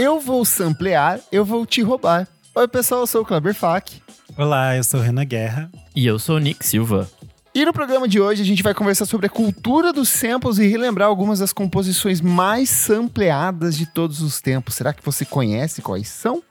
[0.00, 2.26] Eu vou samplear, eu vou te roubar.
[2.54, 4.00] Oi, pessoal, eu sou o Kleber Fak.
[4.34, 5.70] Olá, eu sou Renan Guerra.
[5.94, 7.06] E eu sou o Nick Silva.
[7.54, 10.66] E no programa de hoje a gente vai conversar sobre a cultura dos samples e
[10.66, 14.74] relembrar algumas das composições mais sampleadas de todos os tempos.
[14.74, 16.42] Será que você conhece quais são?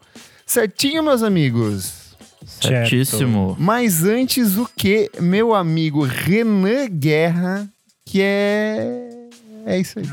[0.45, 2.15] Certinho, meus amigos?
[2.45, 3.57] Certíssimo.
[3.59, 7.67] Mas antes, o que, meu amigo Renan Guerra,
[8.05, 9.09] que é.
[9.65, 10.05] É isso aí.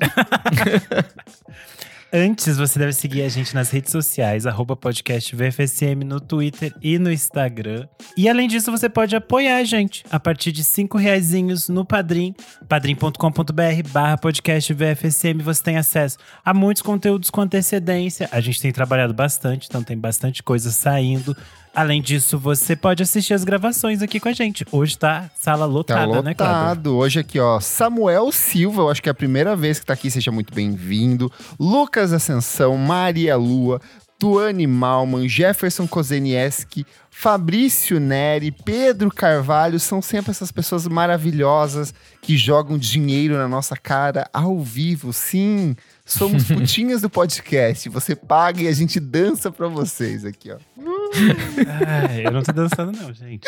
[2.14, 6.98] Antes, você deve seguir a gente nas redes sociais, arroba podcast VFSM no Twitter e
[6.98, 7.88] no Instagram.
[8.14, 12.34] E além disso, você pode apoiar a gente a partir de cinco reaisinhos no Padrim,
[12.68, 15.40] padrim.com.br barra podcast VFSM.
[15.42, 18.28] Você tem acesso a muitos conteúdos com antecedência.
[18.30, 21.34] A gente tem trabalhado bastante, então tem bastante coisa saindo.
[21.74, 24.64] Além disso, você pode assistir as gravações aqui com a gente.
[24.70, 26.58] Hoje tá sala lotada, Tá né, Cláudio?
[26.60, 26.96] lotado.
[26.96, 30.10] Hoje aqui, ó, Samuel Silva, eu acho que é a primeira vez que tá aqui,
[30.10, 31.32] seja muito bem-vindo.
[31.58, 33.80] Lucas Ascensão, Maria Lua,
[34.18, 42.76] Tuane Malman, Jefferson Kozenieski, Fabrício Neri, Pedro Carvalho, são sempre essas pessoas maravilhosas que jogam
[42.76, 45.10] dinheiro na nossa cara ao vivo.
[45.12, 47.88] Sim, somos putinhas do podcast.
[47.88, 50.58] Você paga e a gente dança pra vocês aqui, ó.
[51.86, 53.46] Ai, eu não tô dançando, não, gente.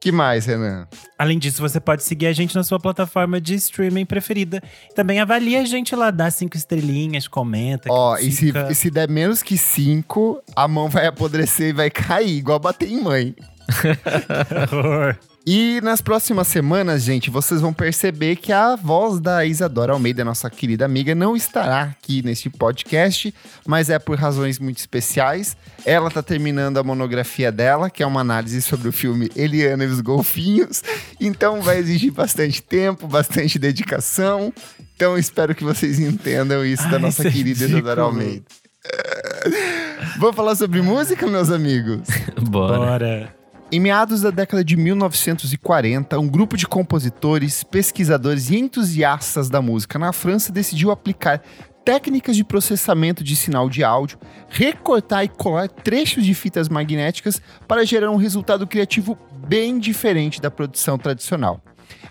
[0.00, 0.86] Que mais, Renan?
[1.18, 4.62] Além disso, você pode seguir a gente na sua plataforma de streaming preferida.
[4.94, 7.90] Também avalia a gente lá, dá cinco estrelinhas, comenta.
[7.90, 11.90] Ó, e se, e se der menos que cinco, a mão vai apodrecer e vai
[11.90, 13.34] cair, igual bater em mãe.
[14.72, 15.18] Horror.
[15.50, 20.50] E nas próximas semanas, gente, vocês vão perceber que a voz da Isadora Almeida, nossa
[20.50, 23.34] querida amiga, não estará aqui neste podcast,
[23.66, 25.56] mas é por razões muito especiais.
[25.86, 29.86] Ela tá terminando a monografia dela, que é uma análise sobre o filme Eliana e
[29.86, 30.84] os Golfinhos,
[31.18, 34.52] então vai exigir bastante tempo, bastante dedicação.
[34.94, 37.78] Então espero que vocês entendam isso da Ai, nossa isso é querida ridículo.
[37.78, 38.44] Isadora Almeida.
[40.20, 42.06] Vamos falar sobre música, meus amigos?
[42.38, 42.76] Bora.
[42.76, 43.37] Bora.
[43.70, 49.98] Em meados da década de 1940, um grupo de compositores, pesquisadores e entusiastas da música
[49.98, 51.42] na França decidiu aplicar
[51.84, 54.18] técnicas de processamento de sinal de áudio,
[54.48, 60.50] recortar e colar trechos de fitas magnéticas para gerar um resultado criativo bem diferente da
[60.50, 61.60] produção tradicional.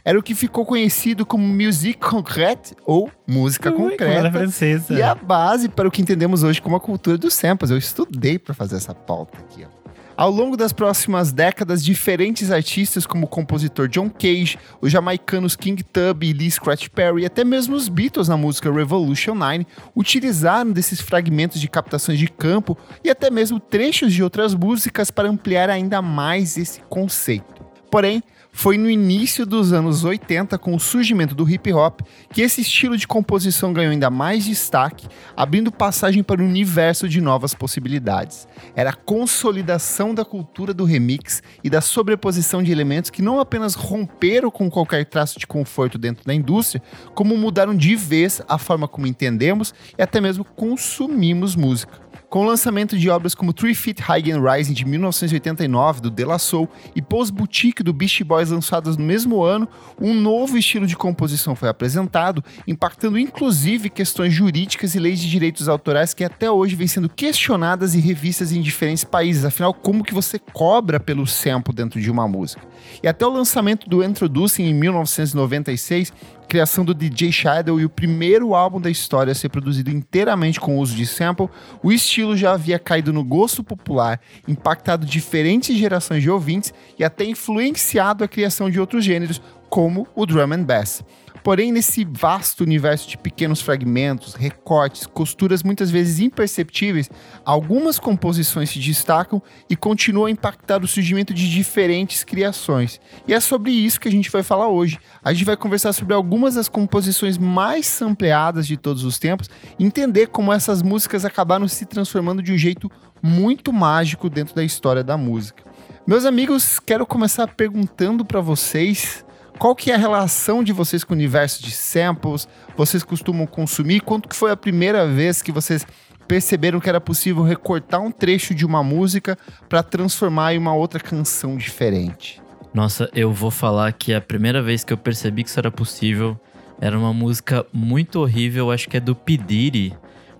[0.06, 4.31] Era o que ficou conhecido como musique concrète ou música Ui, concreta.
[4.31, 4.94] francesa.
[4.94, 7.72] E a base para o que entendemos hoje como a cultura dos samples.
[7.72, 9.66] Eu estudei para fazer essa pauta aqui.
[9.66, 9.87] Ó.
[10.18, 15.84] Ao longo das próximas décadas, diferentes artistas como o compositor John Cage, os jamaicanos King
[15.84, 20.72] Tub e Lee Scratch Perry, e até mesmo os Beatles na música Revolution 9, utilizaram
[20.72, 25.70] desses fragmentos de captações de campo e até mesmo trechos de outras músicas para ampliar
[25.70, 27.64] ainda mais esse conceito.
[27.92, 28.24] Porém,
[28.57, 32.01] foi no início dos anos 80, com o surgimento do hip hop,
[32.34, 37.22] que esse estilo de composição ganhou ainda mais destaque, abrindo passagem para um universo de
[37.22, 38.47] novas possibilidades.
[38.75, 43.75] Era a consolidação da cultura do remix e da sobreposição de elementos que não apenas
[43.75, 46.81] romperam com qualquer traço de conforto dentro da indústria,
[47.13, 52.06] como mudaram de vez a forma como entendemos e até mesmo consumimos música.
[52.30, 56.26] Com o lançamento de obras como Three Feet High and Rising de 1989 do De
[56.26, 59.66] La Soul e Pose Boutique do Beastie Boys lançadas no mesmo ano,
[59.98, 65.70] um novo estilo de composição foi apresentado, impactando inclusive questões jurídicas e leis de direitos
[65.70, 69.46] autorais que até hoje vêm sendo questionadas e revistas em diferentes países.
[69.46, 72.62] Afinal, como que você cobra pelo sample dentro de uma música?
[73.02, 76.12] E até o lançamento do Introducing em 1996,
[76.47, 80.78] criação do DJ Shadow e o primeiro álbum da história a ser produzido inteiramente com
[80.78, 81.50] o uso de sample,
[81.84, 87.25] o estilo já havia caído no gosto popular, impactado diferentes gerações de ouvintes e até
[87.25, 91.03] influenciado a criação de outros gêneros, como o drum and bass.
[91.47, 97.09] Porém, nesse vasto universo de pequenos fragmentos, recortes, costuras muitas vezes imperceptíveis,
[97.46, 103.00] algumas composições se destacam e continuam a impactar o surgimento de diferentes criações.
[103.25, 105.00] E é sobre isso que a gente vai falar hoje.
[105.24, 109.50] A gente vai conversar sobre algumas das composições mais sampleadas de todos os tempos,
[109.80, 112.92] entender como essas músicas acabaram se transformando de um jeito
[113.24, 115.63] muito mágico dentro da história da música.
[116.06, 119.25] Meus amigos, quero começar perguntando para vocês
[119.57, 122.48] qual que é a relação de vocês com o universo de samples?
[122.75, 124.01] Vocês costumam consumir?
[124.01, 125.86] Quanto que foi a primeira vez que vocês
[126.27, 129.38] perceberam que era possível recortar um trecho de uma música
[129.68, 132.42] para transformar em uma outra canção diferente?
[132.74, 136.39] Nossa, eu vou falar que a primeira vez que eu percebi que isso era possível
[136.80, 139.95] era uma música muito horrível, acho que é do Pidiri,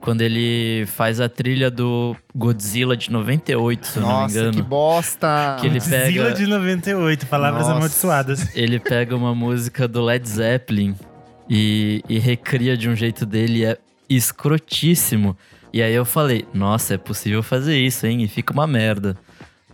[0.07, 4.54] quando ele faz a trilha do Godzilla de 98, se eu não me Nossa, engano.
[4.54, 5.57] que bosta!
[5.59, 7.75] Que ele pega- Zila de 98, palavras Nossa.
[7.75, 8.56] amaldiçoadas.
[8.56, 10.95] Ele pega uma música do Led Zeppelin
[11.50, 13.65] e, e recria de um jeito dele.
[13.65, 13.77] É
[14.09, 15.36] escrotíssimo.
[15.74, 18.24] E aí eu falei, nossa, é possível fazer isso, hein?
[18.24, 19.18] E fica uma merda.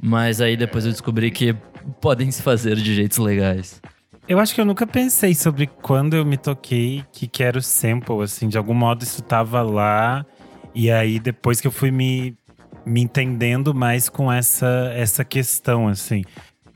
[0.02, 1.56] Mas aí depois eu descobri que
[2.02, 3.80] podem se fazer de jeitos legais.
[4.28, 8.48] Eu acho que eu nunca pensei sobre quando eu me toquei que quero sample, assim,
[8.48, 10.26] de algum modo isso tava lá.
[10.74, 12.38] E aí depois que eu fui me,
[12.86, 16.24] me entendendo mais com essa, essa questão, assim.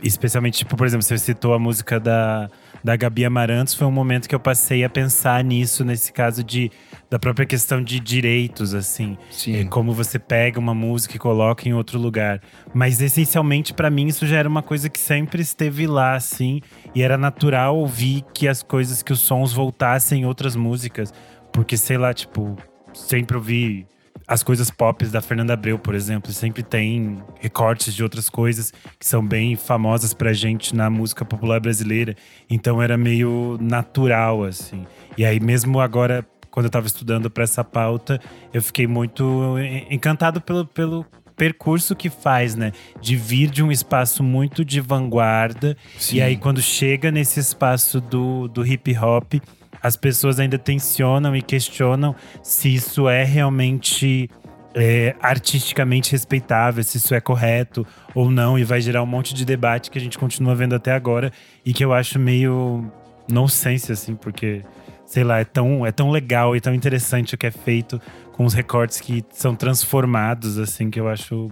[0.04, 2.50] Especialmente, tipo, por exemplo, você citou a música da,
[2.88, 6.72] da Gabi Amarantos, foi um momento que eu passei a pensar nisso, nesse caso de
[7.10, 9.18] da própria questão de direitos, assim.
[9.30, 9.58] Sim.
[9.58, 12.42] É, como você pega uma música e coloca em outro lugar.
[12.74, 16.62] Mas essencialmente, para mim, isso já era uma coisa que sempre esteve lá, assim.
[16.96, 21.14] E era natural ouvir que as coisas, que os sons voltassem em outras músicas.
[21.52, 22.56] Porque, sei lá, tipo,
[22.94, 23.86] sempre ouvi
[24.28, 29.06] as coisas pop da Fernanda Abreu, por exemplo, sempre tem recortes de outras coisas que
[29.06, 32.16] são bem famosas pra gente na música popular brasileira.
[32.50, 34.86] Então era meio natural, assim.
[35.18, 38.20] E aí, mesmo agora, quando eu tava estudando para essa pauta,
[38.54, 39.56] eu fiquei muito
[39.90, 41.06] encantado pelo, pelo
[41.36, 42.72] percurso que faz, né?
[43.00, 45.78] De vir de um espaço muito de vanguarda.
[45.98, 46.18] Sim.
[46.18, 49.36] E aí, quando chega nesse espaço do, do hip hop,
[49.82, 54.30] as pessoas ainda tensionam e questionam se isso é realmente
[54.76, 59.44] é, artisticamente respeitável, se isso é correto ou não, e vai gerar um monte de
[59.44, 61.32] debate que a gente continua vendo até agora
[61.66, 62.90] e que eu acho meio
[63.28, 64.62] nonsense, assim, porque,
[65.06, 68.00] sei lá, é tão, é tão legal e tão interessante o que é feito
[68.34, 71.50] com os recortes que são transformados, assim, que eu acho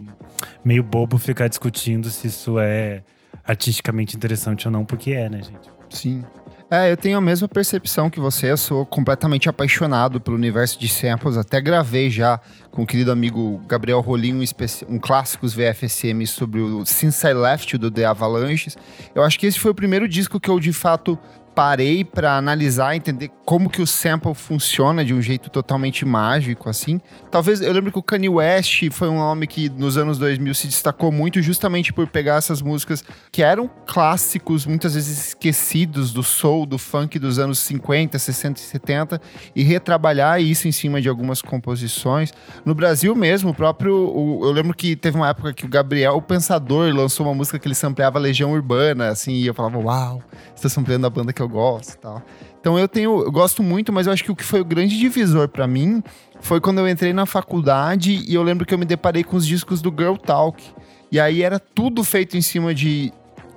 [0.64, 3.02] meio bobo ficar discutindo se isso é
[3.44, 5.70] artisticamente interessante ou não, porque é, né, gente?
[5.90, 6.24] Sim.
[6.70, 8.52] É, eu tenho a mesma percepção que você.
[8.52, 11.38] Eu sou completamente apaixonado pelo universo de samples.
[11.38, 12.40] Até gravei já
[12.72, 14.44] com o querido amigo Gabriel Rolim um,
[14.90, 18.76] um clássicos VFSM sobre o Since I Left do The Avalanches.
[19.14, 21.20] Eu acho que esse foi o primeiro disco que eu de fato
[21.56, 27.00] parei para analisar, entender como que o sample funciona de um jeito totalmente mágico, assim.
[27.32, 30.68] Talvez, eu lembro que o Kanye West foi um homem que nos anos 2000 se
[30.68, 36.66] destacou muito justamente por pegar essas músicas que eram clássicos, muitas vezes esquecidos do soul,
[36.66, 39.22] do funk dos anos 50, 60 e 70
[39.56, 42.34] e retrabalhar isso em cima de algumas composições.
[42.66, 46.16] No Brasil mesmo, o próprio, o- eu lembro que teve uma época que o Gabriel,
[46.18, 50.22] o Pensador, lançou uma música que ele sampleava Legião Urbana, assim, e eu falava, uau,
[50.54, 52.22] você tá sampleando a banda que eu gosto e tal.
[52.60, 54.98] Então eu tenho, eu gosto muito, mas eu acho que o que foi o grande
[54.98, 56.02] divisor pra mim
[56.42, 59.46] foi quando eu entrei na faculdade e eu lembro que eu me deparei com os
[59.46, 60.64] discos do Girl Talk.
[61.12, 63.12] E aí era tudo feito em cima de,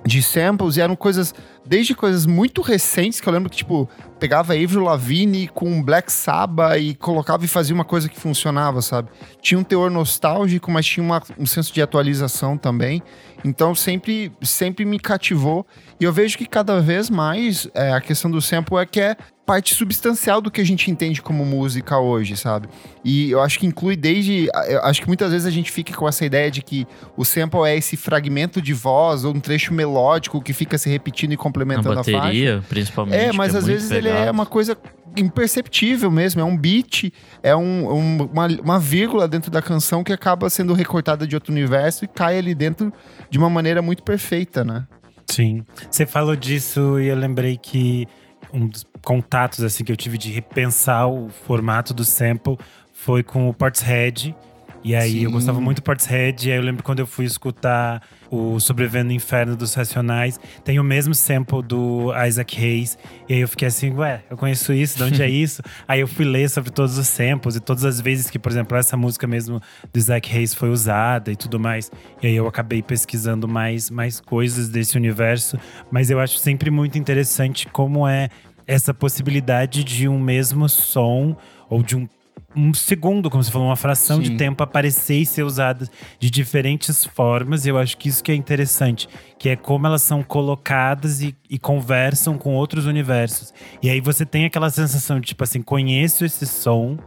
[0.05, 1.33] de samples e eram coisas,
[1.65, 3.89] desde coisas muito recentes, que eu lembro que, tipo,
[4.19, 9.09] pegava Avril Lavigne com Black Sabbath e colocava e fazia uma coisa que funcionava, sabe?
[9.41, 13.01] Tinha um teor nostálgico, mas tinha uma- um senso de atualização também.
[13.43, 15.65] Então sempre, sempre me cativou.
[15.99, 19.15] E eu vejo que cada vez mais é, a questão do sample é que é
[19.49, 22.69] parte substancial do que a gente entende como música hoje, sabe?
[23.03, 24.47] E eu acho que inclui desde.
[24.67, 26.85] Eu acho que muitas vezes a gente fica com essa ideia de que
[27.17, 31.31] o sample é esse fragmento de voz ou um trecho melódico que fica se repetindo
[31.31, 32.11] e complementando a faixa.
[32.11, 33.19] bateria, principalmente.
[33.19, 34.31] É, mas às muito vezes ele é pegado.
[34.33, 34.77] uma coisa
[35.17, 36.41] imperceptível mesmo.
[36.41, 37.11] É um beat,
[37.43, 41.51] é um- um- uma, uma vírgula dentro da canção que acaba sendo recortada de outro
[41.51, 42.91] universo e cai ali dentro
[43.29, 44.85] de uma maneira muito perfeita, né?
[45.27, 45.63] Sim.
[45.89, 48.07] Você falou disso e eu lembrei que
[48.53, 52.57] um dos contatos assim que eu tive de repensar o formato do sample
[52.91, 54.35] foi com o Portishead.
[54.83, 55.33] E aí eu Sim.
[55.35, 56.47] gostava muito do Portishead.
[56.47, 60.79] E aí eu lembro quando eu fui escutar o Sobrevivendo no Inferno dos Racionais, tem
[60.79, 62.97] o mesmo sample do Isaac Hayes.
[63.27, 65.61] E aí eu fiquei assim, ué, eu conheço isso, de onde é isso?
[65.87, 68.77] aí eu fui ler sobre todos os samples e todas as vezes que, por exemplo,
[68.77, 69.59] essa música mesmo
[69.91, 71.91] do Isaac Hayes foi usada e tudo mais.
[72.21, 75.57] E aí eu acabei pesquisando mais, mais coisas desse universo.
[75.91, 78.29] Mas eu acho sempre muito interessante como é
[78.67, 81.35] essa possibilidade de um mesmo som
[81.67, 82.07] ou de um
[82.55, 84.23] um segundo, como você falou, uma fração Sim.
[84.23, 85.87] de tempo aparecer e ser usada
[86.19, 87.65] de diferentes formas.
[87.65, 91.35] E eu acho que isso que é interessante, que é como elas são colocadas e,
[91.49, 93.53] e conversam com outros universos.
[93.81, 96.97] E aí você tem aquela sensação de tipo assim, conheço esse som,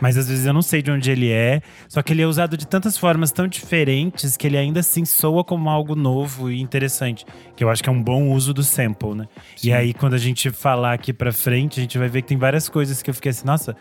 [0.00, 1.60] mas às vezes eu não sei de onde ele é.
[1.88, 5.44] Só que ele é usado de tantas formas tão diferentes que ele ainda assim soa
[5.44, 7.24] como algo novo e interessante.
[7.54, 9.26] Que eu acho que é um bom uso do sample, né?
[9.62, 12.38] E aí, quando a gente falar aqui pra frente, a gente vai ver que tem
[12.38, 13.76] várias coisas que eu fiquei assim, nossa,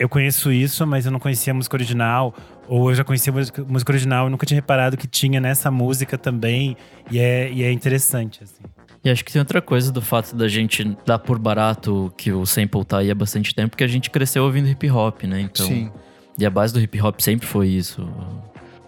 [0.00, 2.34] eu conheço isso, mas eu não conhecia a música original.
[2.66, 5.70] Ou eu já conhecia a música, música original e nunca tinha reparado que tinha nessa
[5.70, 6.74] música também.
[7.10, 8.62] E é, e é interessante, assim.
[9.04, 12.46] E acho que tem outra coisa do fato da gente dar por barato que o
[12.46, 15.40] sample tá aí há bastante tempo, que a gente cresceu ouvindo hip hop, né?
[15.42, 15.90] Então, Sim.
[16.38, 18.08] E a base do hip hop sempre foi isso.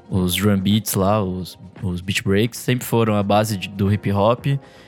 [0.09, 4.11] Os drum beats lá, os, os beat breaks, sempre foram a base de- do hip
[4.12, 4.47] hop.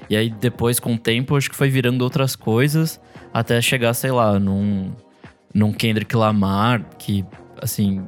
[0.08, 3.00] E aí depois, com o tempo, acho que foi virando outras coisas,
[3.32, 4.92] até chegar, sei lá, num,
[5.54, 7.24] num Kendrick Lamar, que,
[7.62, 8.04] assim,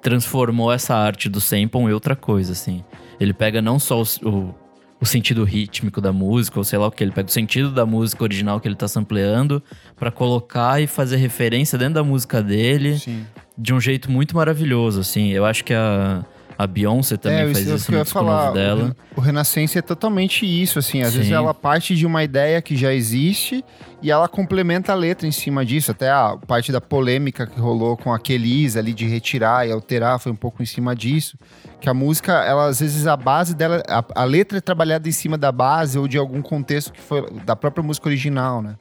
[0.00, 2.82] transformou essa arte do sample em outra coisa, assim.
[3.20, 4.54] Ele pega não só o, o,
[5.00, 7.84] o sentido rítmico da música, ou sei lá o que, ele pega o sentido da
[7.84, 9.62] música original que ele tá sampleando
[9.94, 13.26] para colocar e fazer referência dentro da música dele Sim.
[13.58, 15.30] de um jeito muito maravilhoso, assim.
[15.30, 16.24] Eu acho que a,
[16.58, 18.52] a Beyoncé também é, faz isso, isso no falar.
[18.52, 18.96] dela.
[19.14, 21.02] O, o Renascença é totalmente isso, assim.
[21.02, 21.34] Às vezes Sim.
[21.34, 23.64] ela parte de uma ideia que já existe
[24.02, 25.90] e ela complementa a letra em cima disso.
[25.90, 30.18] Até a parte da polêmica que rolou com a Kelis ali de retirar e alterar
[30.18, 31.36] foi um pouco em cima disso.
[31.78, 35.12] Que a música, ela às vezes a base dela, a, a letra é trabalhada em
[35.12, 38.76] cima da base ou de algum contexto que foi da própria música original, né?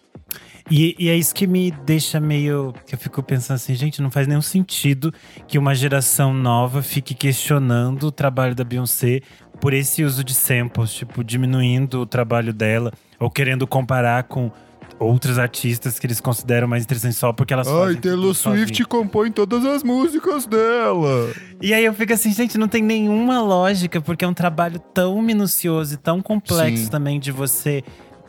[0.69, 2.74] E, e é isso que me deixa meio.
[2.86, 5.13] que eu fico pensando assim, gente, não faz nenhum sentido
[5.48, 9.22] que uma geração nova fique questionando o trabalho da Beyoncé
[9.60, 14.51] por esse uso de samples, tipo, diminuindo o trabalho dela, ou querendo comparar com
[15.00, 18.79] outros artistas que eles consideram mais interessantes só porque elas fazem tudo sozinhas.
[18.88, 21.34] compõe todas as músicas dela.
[21.62, 25.22] E aí eu fico assim, gente, não tem nenhuma lógica, porque é um trabalho tão
[25.22, 26.89] minucioso e tão complexo Sim.
[26.89, 27.84] também de você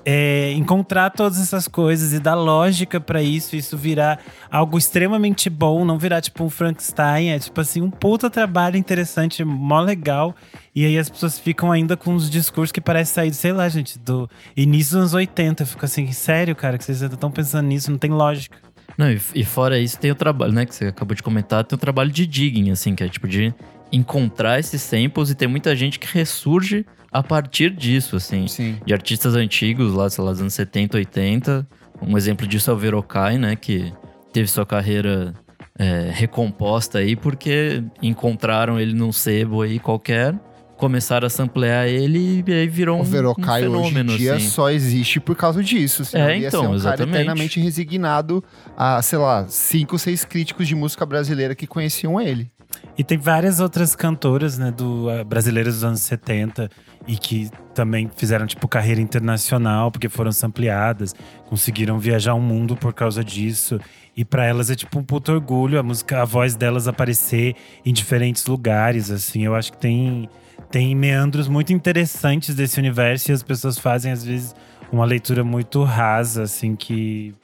[0.08, 5.84] é, encontrar todas essas coisas e dar lógica pra isso, isso virar algo extremamente bom,
[5.84, 10.32] não virar tipo um Frankenstein, é tipo assim, um puta trabalho interessante, mó legal.
[10.72, 13.98] E aí as pessoas ficam ainda com uns discursos que parecem sair, sei lá, gente,
[13.98, 15.64] do início dos anos 80.
[15.64, 18.56] Eu fico assim, sério, cara, que vocês estão pensando nisso, não tem lógica.
[18.96, 21.74] Não, e, e fora isso, tem o trabalho, né, que você acabou de comentar, tem
[21.74, 23.52] o trabalho de digging, assim, que é tipo de
[23.90, 28.46] encontrar esses samples e tem muita gente que ressurge a partir disso, assim.
[28.48, 28.76] Sim.
[28.84, 31.66] De artistas antigos, lá, sei lá, dos anos 70, 80.
[32.02, 33.92] Um exemplo disso é o Verokai, né, que
[34.32, 35.32] teve sua carreira
[35.78, 40.34] é, recomposta aí porque encontraram ele num sebo aí qualquer,
[40.76, 44.34] começaram a samplear ele e aí virou um, O Verocai um hoje fenômeno, em dia
[44.34, 44.48] assim.
[44.48, 46.04] só existe por causa disso.
[46.04, 47.14] senão É, ele ia então, ser um cara exatamente.
[47.14, 48.44] eternamente resignado
[48.76, 52.50] a, sei lá, cinco, seis críticos de música brasileira que conheciam ele.
[52.98, 56.70] E tem várias outras cantoras, né, do, ah, brasileiras dos anos 70
[57.06, 61.14] e que também fizeram, tipo, carreira internacional, porque foram sampleadas,
[61.48, 63.78] conseguiram viajar o mundo por causa disso.
[64.16, 67.54] E pra elas é tipo um puto orgulho a música, a voz delas aparecer
[67.84, 69.44] em diferentes lugares, assim.
[69.44, 70.28] Eu acho que tem,
[70.70, 74.54] tem meandros muito interessantes desse universo e as pessoas fazem, às vezes,
[74.90, 77.34] uma leitura muito rasa, assim, que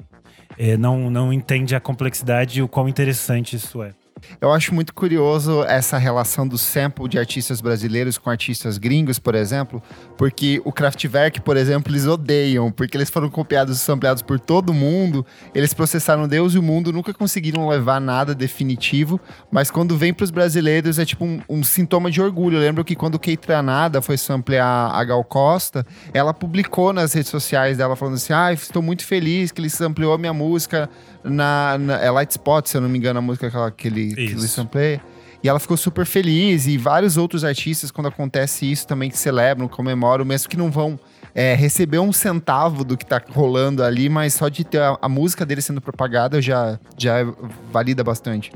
[0.58, 3.92] eh, não, não entende a complexidade e o quão interessante isso é.
[4.40, 9.34] Eu acho muito curioso essa relação do sample de artistas brasileiros com artistas gringos, por
[9.34, 9.82] exemplo,
[10.16, 14.72] porque o Kraftwerk, por exemplo, eles odeiam, porque eles foram copiados e sampleados por todo
[14.72, 15.24] mundo,
[15.54, 20.30] eles processaram Deus e o mundo, nunca conseguiram levar nada definitivo, mas quando vem pros
[20.30, 22.56] brasileiros é tipo um, um sintoma de orgulho.
[22.56, 27.30] Eu lembro que quando Kate Tranada foi samplear a Gal Costa, ela publicou nas redes
[27.30, 30.88] sociais dela falando assim: ah, estou muito feliz que ele sampleou a minha música
[31.24, 33.88] na, na é Light Spot, se eu não me engano, a música que, ela- que
[33.88, 34.48] ele, que ele Isso.
[34.48, 35.00] sampleia.
[35.44, 36.66] E ela ficou super feliz.
[36.68, 40.98] E vários outros artistas, quando acontece isso, também que celebram, comemoram, mesmo que não vão
[41.34, 45.08] é, receber um centavo do que tá rolando ali, mas só de ter a, a
[45.08, 47.24] música dele sendo propagada já, já
[47.72, 48.52] valida bastante.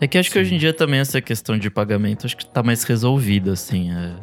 [0.00, 2.62] É que acho que hoje em dia também essa questão de pagamento acho que tá
[2.62, 3.90] mais resolvida, assim.
[3.92, 4.14] é.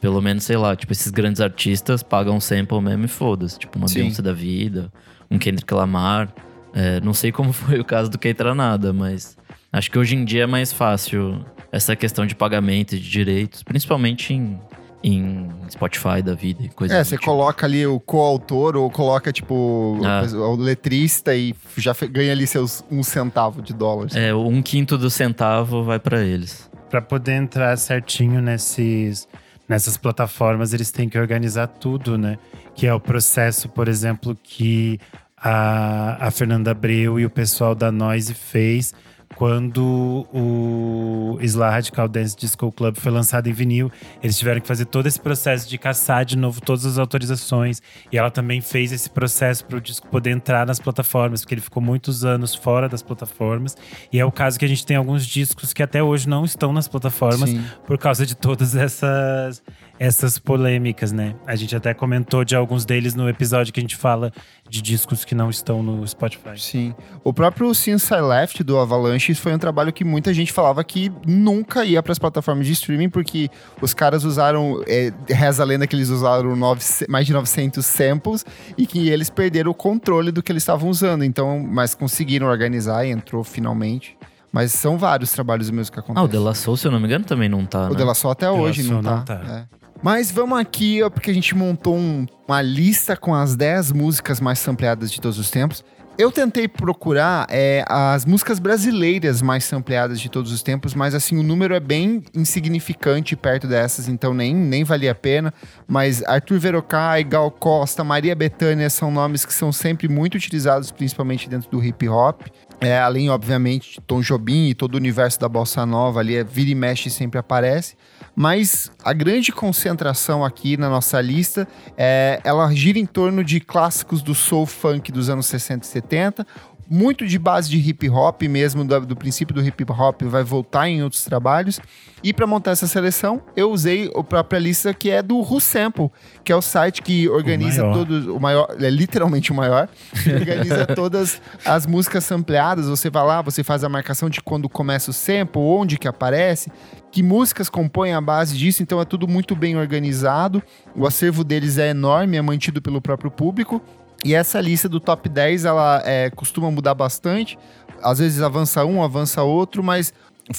[0.00, 3.58] Pelo menos, sei lá, tipo, esses grandes artistas pagam sample mesmo e foda-se.
[3.58, 4.00] Tipo, uma Sim.
[4.00, 4.90] Beyoncé da vida,
[5.30, 6.32] um Kendrick Lamar.
[6.78, 9.36] É, não sei como foi o caso do Keitranada, mas
[9.72, 13.62] acho que hoje em dia é mais fácil essa questão de pagamento e de direitos,
[13.62, 14.60] principalmente em,
[15.02, 17.24] em Spotify da vida e coisa É, você tipo.
[17.24, 20.22] coloca ali o coautor ou coloca, tipo, Ah.
[20.36, 24.08] o letrista e já ganha ali seus um centavo de dólar.
[24.14, 26.70] É, um quinto do centavo vai pra eles.
[26.90, 29.26] Para poder entrar certinho nesses,
[29.68, 32.38] nessas plataformas, eles têm que organizar tudo, né?
[32.74, 35.00] Que é o processo, por exemplo, que
[35.36, 38.94] a, a Fernanda Abreu e o pessoal da Noise fez
[39.34, 43.90] quando o Isla Radical Dance Disco Club foi lançado em vinil.
[44.22, 47.82] Eles tiveram que fazer todo esse processo de caçar de novo todas as autorizações.
[48.10, 51.60] E ela também fez esse processo para o disco poder entrar nas plataformas, porque ele
[51.60, 53.76] ficou muitos anos fora das plataformas.
[54.12, 56.72] E é o caso que a gente tem alguns discos que até hoje não estão
[56.72, 57.62] nas plataformas Sim.
[57.86, 59.62] por causa de todas essas
[59.98, 61.34] essas polêmicas, né?
[61.46, 64.30] A gente até comentou de alguns deles no episódio que a gente fala
[64.68, 66.58] de discos que não estão no Spotify.
[66.58, 66.94] Sim.
[67.24, 71.10] O próprio Since I Left do Avalanche foi um trabalho que muita gente falava que
[71.26, 73.48] nunca ia para as plataformas de streaming, porque
[73.80, 78.44] os caras usaram, é, reza a lenda que eles usaram nove- mais de 900 samples
[78.76, 81.24] e que eles perderam o controle do que eles estavam usando.
[81.24, 84.16] Então, mas conseguiram organizar e entrou finalmente.
[84.52, 86.22] Mas são vários trabalhos mesmo que acontecem.
[86.22, 87.96] Ah, o De La Soul, se eu não me engano, também não tá, O né?
[87.96, 89.16] De La Soul até hoje não Soul tá.
[89.16, 89.66] não tá.
[89.72, 89.85] É.
[90.02, 94.40] Mas vamos aqui, ó, porque a gente montou um- uma lista com as 10 músicas
[94.40, 95.84] mais sampleadas de todos os tempos.
[96.18, 101.36] Eu tentei procurar é, as músicas brasileiras mais sampleadas de todos os tempos, mas assim,
[101.36, 105.52] o número é bem insignificante perto dessas, então nem, nem valia a pena.
[105.86, 111.50] Mas Arthur Verocai, Gal Costa, Maria Bethânia são nomes que são sempre muito utilizados, principalmente
[111.50, 112.42] dentro do hip hop.
[112.80, 116.42] É, além, obviamente, de Tom Jobim e todo o universo da Bossa Nova ali, é,
[116.44, 117.94] vira e mexe sempre aparece.
[118.38, 121.66] Mas a grande concentração aqui na nossa lista,
[121.96, 126.46] é, ela gira em torno de clássicos do soul funk dos anos 60 e 70,
[126.88, 130.88] muito de base de hip hop mesmo, do, do, princípio do hip hop, vai voltar
[130.88, 131.80] em outros trabalhos.
[132.22, 136.10] E para montar essa seleção, eu usei a própria lista que é do Who Sample,
[136.42, 139.88] que é o site que organiza todos, o maior, é literalmente o maior,
[140.26, 142.88] organiza todas as músicas sampleadas.
[142.88, 146.70] Você vai lá, você faz a marcação de quando começa o sample, onde que aparece,
[147.12, 150.62] que músicas compõem a base disso, então é tudo muito bem organizado.
[150.94, 153.82] O acervo deles é enorme, é mantido pelo próprio público.
[154.26, 157.56] E essa lista do top 10, ela é, costuma mudar bastante.
[158.02, 160.12] Às vezes avança um, avança outro, mas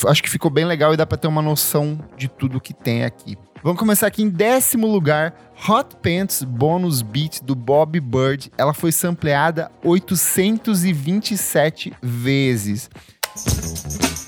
[0.06, 3.04] acho que ficou bem legal e dá para ter uma noção de tudo que tem
[3.04, 3.38] aqui.
[3.62, 5.36] Vamos começar aqui em décimo lugar,
[5.68, 8.50] Hot Pants Bonus Beat do Bob Bird.
[8.58, 12.90] Ela foi sampleada 827 vezes.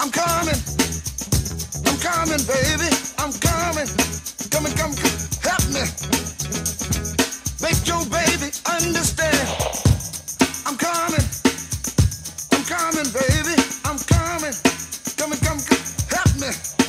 [0.02, 0.60] I'm coming,
[1.88, 3.88] I'm coming, baby, I'm coming,
[4.52, 4.94] coming, come,
[5.42, 5.88] help me.
[7.62, 9.50] Your baby understand.
[10.66, 11.26] I'm coming.
[12.54, 13.62] I'm coming, baby.
[13.84, 14.54] I'm coming.
[15.18, 15.60] Come, come,
[16.10, 16.80] help me.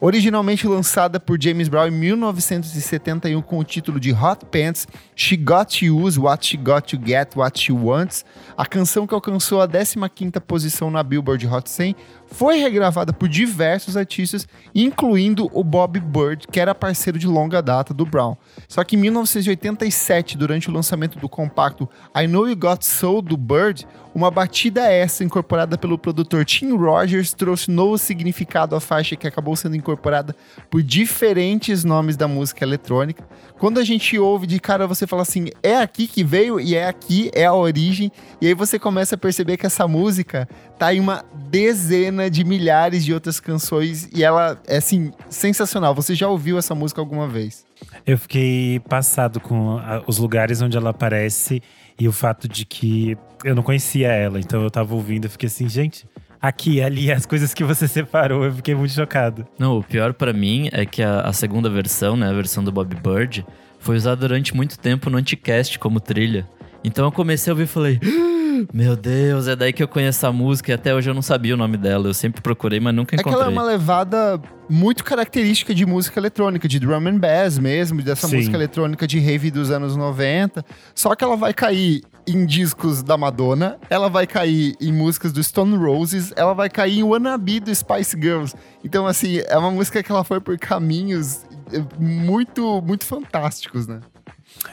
[0.00, 5.80] Originalmente lançada por James Brown em 1971 com o título de Hot Pants, She Got
[5.80, 8.24] to Use What She Got to Get What She Wants,
[8.56, 11.96] a canção que alcançou a 15ª posição na Billboard Hot 100
[12.26, 17.94] foi regravada por diversos artistas, incluindo o Bob Bird, que era parceiro de longa data
[17.94, 18.36] do Brown.
[18.68, 23.36] Só que em 1987, durante o lançamento do compacto I Know You Got Soul do
[23.36, 29.26] Bird, uma batida essa incorporada pelo produtor Tim Rogers trouxe novo significado à faixa que
[29.26, 30.34] acabou sendo incorporada
[30.70, 33.22] por diferentes nomes da música eletrônica.
[33.58, 36.88] Quando a gente ouve de cara, você fala assim, é aqui que veio e é
[36.88, 41.00] aqui, é a origem, e aí você começa a perceber que essa música tá em
[41.00, 45.94] uma dezena de milhares de outras canções e ela é assim sensacional.
[45.94, 47.64] Você já ouviu essa música alguma vez?
[48.06, 51.62] Eu fiquei passado com a, os lugares onde ela aparece
[51.98, 55.46] e o fato de que eu não conhecia ela, então eu tava ouvindo e fiquei
[55.46, 56.06] assim, gente,
[56.40, 59.46] aqui, ali, as coisas que você separou, eu fiquei muito chocado.
[59.58, 62.70] Não, o pior para mim é que a, a, segunda versão, né, a versão do
[62.70, 63.46] Bob Bird,
[63.78, 66.46] foi usada durante muito tempo no Anticast como trilha.
[66.84, 68.00] Então eu comecei a ouvir e falei.
[68.72, 71.54] Meu Deus, é daí que eu conheço a música e até hoje eu não sabia
[71.54, 72.08] o nome dela.
[72.08, 73.32] Eu sempre procurei, mas nunca encontrei.
[73.32, 77.58] É que ela é uma levada muito característica de música eletrônica, de drum and bass
[77.58, 78.36] mesmo, dessa Sim.
[78.36, 80.64] música eletrônica de rave dos anos 90.
[80.94, 85.42] Só que ela vai cair em discos da Madonna, ela vai cair em músicas do
[85.42, 88.54] Stone Roses, ela vai cair em Wannabe do Spice Girls.
[88.84, 94.00] Então, assim, é uma música que ela foi por caminhos eh, muito, muito fantásticos, né?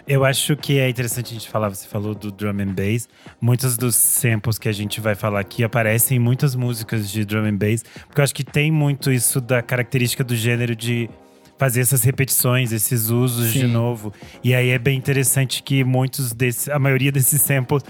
[0.07, 3.07] Eu acho que é interessante a gente falar, você falou do drum and bass.
[3.39, 7.45] Muitos dos samples que a gente vai falar aqui aparecem em muitas músicas de drum
[7.45, 11.09] and bass, porque eu acho que tem muito isso da característica do gênero de
[11.57, 13.59] fazer essas repetições, esses usos Sim.
[13.59, 14.13] de novo.
[14.43, 17.83] E aí é bem interessante que muitos desses, a maioria desses samples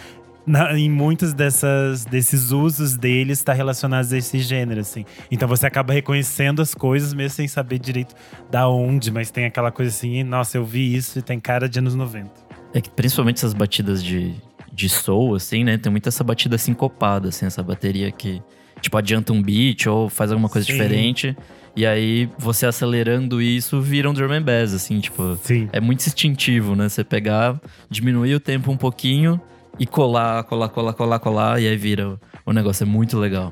[0.46, 5.06] na, em muitos dessas, desses usos deles está relacionados a esse gênero, assim.
[5.32, 8.14] Então você acaba reconhecendo as coisas mesmo sem saber direito
[8.52, 11.80] da onde, mas tem aquela coisa assim, nossa, eu vi isso e tem cara de
[11.80, 12.30] anos 90.
[12.74, 14.34] É que principalmente essas batidas de,
[14.72, 15.78] de soul, assim, né?
[15.78, 18.42] Tem muita essa batida sincopada, assim, essa bateria que,
[18.82, 20.74] tipo, adianta um beat ou faz alguma coisa Sim.
[20.74, 21.38] diferente.
[21.76, 25.38] E aí, você acelerando isso, vira um drum and bass, assim, tipo...
[25.42, 25.70] Sim.
[25.72, 26.90] É muito instintivo, né?
[26.90, 29.42] Você pegar, diminuir o tempo um pouquinho
[29.80, 32.20] e colar, colar, colar, colar, colar, e aí vira.
[32.46, 33.52] O negócio é muito legal.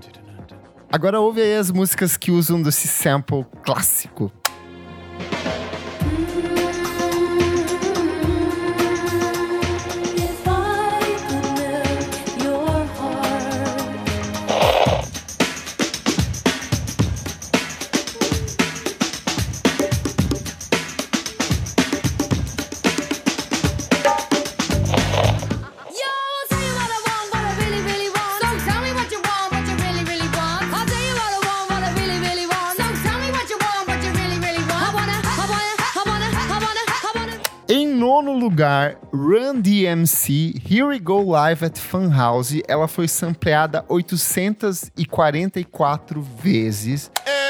[0.92, 4.32] Agora ouve aí as músicas que usam desse sample clássico.
[39.12, 42.62] Run DMC Here We Go Live at Funhouse.
[42.68, 47.12] Ela foi sampleada 844 vezes.
[47.26, 47.41] And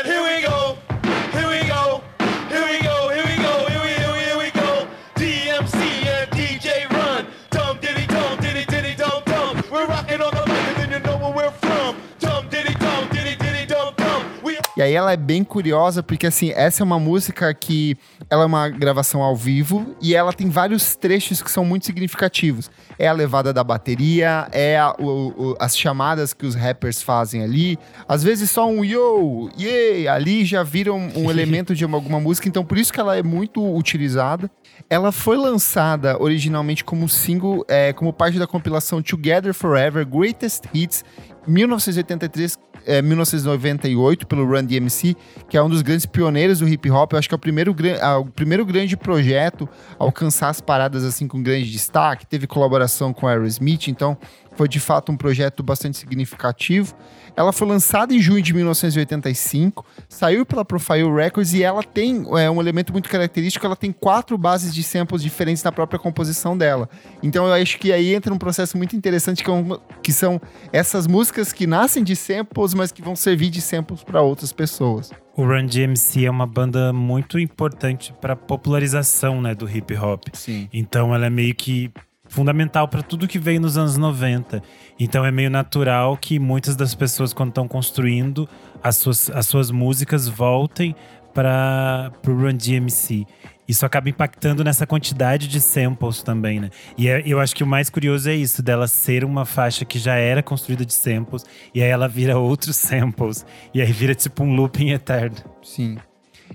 [14.81, 17.95] E aí ela é bem curiosa, porque assim, essa é uma música que
[18.27, 22.67] ela é uma gravação ao vivo e ela tem vários trechos que são muito significativos.
[22.97, 27.43] É a levada da bateria, é a, o, o, as chamadas que os rappers fazem
[27.43, 27.77] ali.
[28.07, 32.19] Às vezes só um yo, yeah, ali já viram um, um elemento de uma, alguma
[32.19, 34.49] música, então por isso que ela é muito utilizada.
[34.89, 41.05] Ela foi lançada originalmente como single, é, como parte da compilação Together Forever Greatest Hits
[41.47, 45.15] 1983 é, 1998 pelo Run DMC,
[45.49, 47.13] que é um dos grandes pioneiros do hip hop.
[47.13, 49.67] Eu acho que é o primeiro, ah, o primeiro grande projeto
[49.99, 52.25] a alcançar as paradas assim com grande destaque.
[52.25, 54.17] Teve colaboração com Aerosmith, então
[54.55, 56.95] foi de fato um projeto bastante significativo.
[57.35, 62.49] Ela foi lançada em junho de 1985, saiu pela Profile Records e ela tem é,
[62.49, 66.89] um elemento muito característico, ela tem quatro bases de samples diferentes na própria composição dela.
[67.23, 70.41] Então eu acho que aí entra um processo muito interessante que, é um, que são
[70.73, 75.11] essas músicas que nascem de samples, mas que vão servir de samples para outras pessoas.
[75.35, 80.23] O Run DMC é uma banda muito importante para popularização, né, do hip hop.
[80.33, 80.67] Sim.
[80.73, 81.89] Então ela é meio que
[82.31, 84.63] fundamental para tudo que veio nos anos 90.
[84.97, 88.47] Então é meio natural que muitas das pessoas, quando estão construindo
[88.81, 90.95] as suas, as suas músicas, voltem
[91.33, 93.25] para o Run DMC.
[93.67, 96.69] Isso acaba impactando nessa quantidade de samples também, né?
[96.97, 99.99] E é, eu acho que o mais curioso é isso, dela ser uma faixa que
[99.99, 104.43] já era construída de samples, e aí ela vira outros samples, e aí vira tipo
[104.43, 105.37] um looping eterno.
[105.63, 105.97] Sim.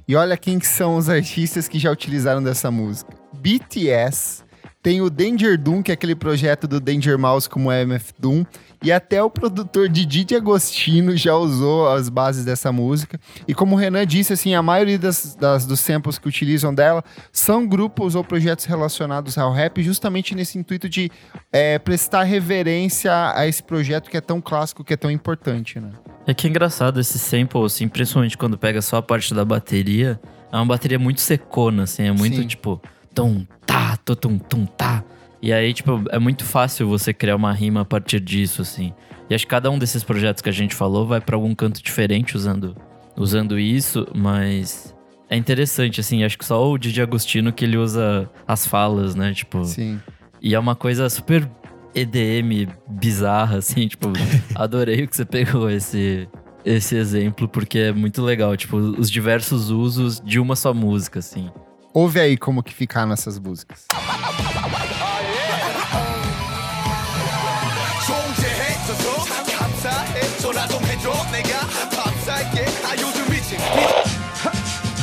[0.06, 3.12] E olha quem são os artistas que já utilizaram dessa música.
[3.32, 4.44] BTS,
[4.86, 8.44] tem o Danger Doom, que é aquele projeto do Danger Mouse como MF Doom.
[8.80, 13.18] E até o produtor Didi Agostino já usou as bases dessa música.
[13.48, 17.02] E como o Renan disse, assim, a maioria das, das, dos samples que utilizam dela
[17.32, 21.10] são grupos ou projetos relacionados ao rap, justamente nesse intuito de
[21.50, 25.90] é, prestar reverência a esse projeto que é tão clássico, que é tão importante, né?
[26.28, 30.20] É que é engraçado esse sample, assim, principalmente quando pega só a parte da bateria.
[30.52, 32.46] É uma bateria muito secona, assim, é muito Sim.
[32.46, 32.80] tipo
[33.16, 35.02] tum, tá, tum, tum, tá.
[35.42, 38.92] E aí, tipo, é muito fácil você criar uma rima a partir disso, assim.
[39.28, 41.82] E acho que cada um desses projetos que a gente falou vai para algum canto
[41.82, 42.76] diferente usando,
[43.16, 44.94] usando isso, mas
[45.28, 46.24] é interessante, assim.
[46.24, 49.32] Acho que só o Didi Agostino que ele usa as falas, né?
[49.34, 49.64] Tipo.
[49.64, 50.00] Sim.
[50.40, 51.48] E é uma coisa super
[51.94, 53.88] EDM bizarra, assim.
[53.88, 54.12] Tipo,
[54.54, 56.28] adorei que você pegou esse,
[56.64, 58.56] esse exemplo, porque é muito legal.
[58.56, 61.50] Tipo, os diversos usos de uma só música, assim.
[61.98, 63.86] Ouve aí como que ficaram essas músicas.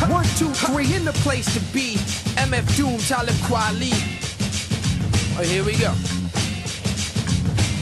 [0.07, 1.97] One, two, three, in the place to be.
[2.37, 3.91] MF Doom, Talib Kweli.
[5.35, 5.89] Oh, here we go.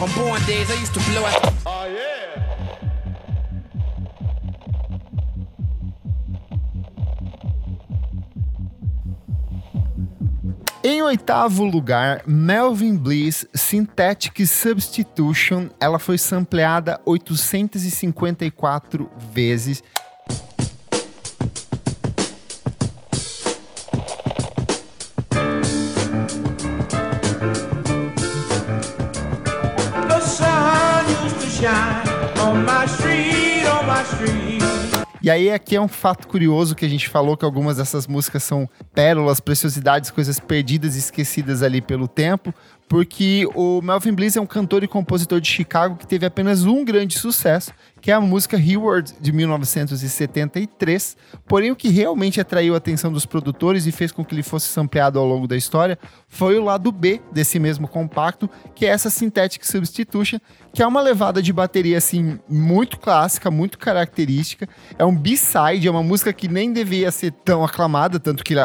[0.01, 1.53] On born days, I used to blow out.
[1.65, 2.30] Oh, yeah.
[10.83, 15.69] Em oitavo lugar, Melvin Bliss Synthetic Substitution.
[15.79, 19.83] Ela foi sampleada 854 vezes.
[35.31, 38.69] Aí aqui é um fato curioso que a gente falou que algumas dessas músicas são
[38.93, 42.53] pérolas, preciosidades, coisas perdidas e esquecidas ali pelo tempo,
[42.87, 46.83] porque o Melvin Bliss é um cantor e compositor de Chicago que teve apenas um
[46.83, 51.15] grande sucesso, que é a música Reward de 1973.
[51.47, 54.67] Porém, o que realmente atraiu a atenção dos produtores e fez com que ele fosse
[54.67, 59.09] sampleado ao longo da história foi o lado B desse mesmo compacto, que é essa
[59.09, 60.39] Synthetic Substitution,
[60.73, 64.67] que é uma levada de bateria assim muito clássica, muito característica.
[64.97, 68.55] É um B-side, é uma música que nem devia ser tão aclamada, tanto que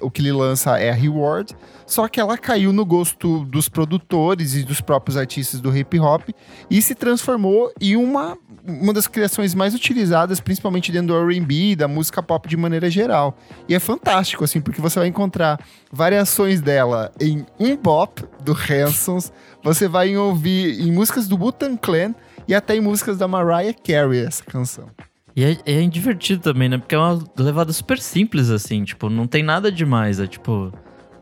[0.00, 1.54] o que ele lança é Reward.
[1.86, 6.28] Só que ela caiu no gosto dos produtores e dos próprios artistas do hip hop
[6.70, 8.38] e se transformou em uma,
[8.70, 13.36] uma das criações mais utilizadas, principalmente dentro do R&B, da música pop de maneira geral.
[13.68, 15.58] E é fantástico, assim, porque você vai encontrar
[15.92, 22.14] variações dela em um bop do Hansons, você vai ouvir em músicas do Wu-Tang Clan
[22.46, 24.88] e até em músicas da Mariah Carey essa canção.
[25.36, 26.78] E é, é divertido também, né?
[26.78, 30.72] Porque é uma levada super simples, assim, tipo, não tem nada demais, é tipo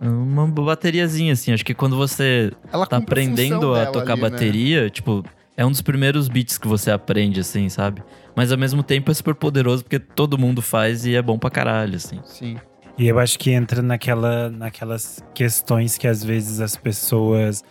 [0.01, 1.53] uma bateriazinha, assim.
[1.53, 4.31] Acho que quando você Ela tá aprendendo a tocar ali, né?
[4.31, 4.91] bateria, né?
[4.91, 5.25] tipo,
[5.59, 8.01] é um dos primeiros beats que você aprende, assim, sabe?
[8.37, 11.51] Mas ao mesmo tempo é super poderoso porque todo mundo faz e é bom pra
[11.51, 12.21] caralho, assim.
[12.25, 12.57] Sim.
[12.97, 17.65] E eu acho que entra naquela, naquelas questões que às vezes as pessoas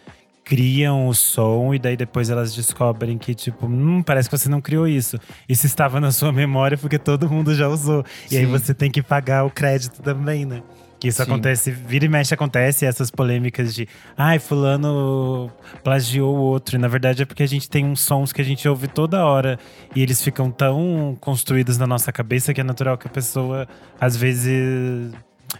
[0.43, 4.59] criam o som e daí depois elas descobrem que, tipo, hum, parece que você não
[4.59, 5.17] criou isso.
[5.47, 8.03] Isso estava na sua memória porque todo mundo já usou.
[8.29, 8.51] E aí Sim.
[8.51, 10.61] você tem que pagar o crédito também, né?
[10.99, 11.29] Que isso Sim.
[11.29, 15.51] acontece, vira e mexe acontece essas polêmicas de ai, fulano
[15.83, 16.75] plagiou o outro.
[16.75, 19.23] E na verdade é porque a gente tem uns sons que a gente ouve toda
[19.23, 19.59] hora
[19.95, 23.67] e eles ficam tão construídos na nossa cabeça que é natural que a pessoa,
[23.99, 25.11] às vezes,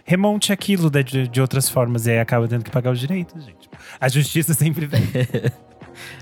[0.04, 3.68] remonte aquilo de, de outras formas e aí acaba tendo que pagar os direitos, gente.
[4.00, 5.02] A justiça sempre vem.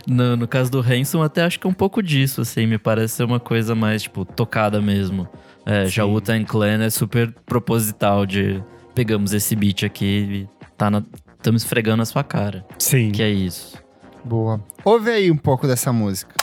[0.07, 2.67] No, no caso do Hanson, até acho que é um pouco disso, assim.
[2.67, 5.29] Me parece ser uma coisa mais, tipo, tocada mesmo.
[5.65, 8.63] É, já o Wu-Tang Clan é super proposital de...
[8.97, 10.91] Pegamos esse beat aqui e tá.
[11.37, 12.65] Estamos esfregando a sua cara.
[12.79, 13.13] Sim.
[13.13, 13.77] Que é isso.
[14.25, 14.65] Boa.
[14.83, 16.35] Ouve aí um pouco dessa música.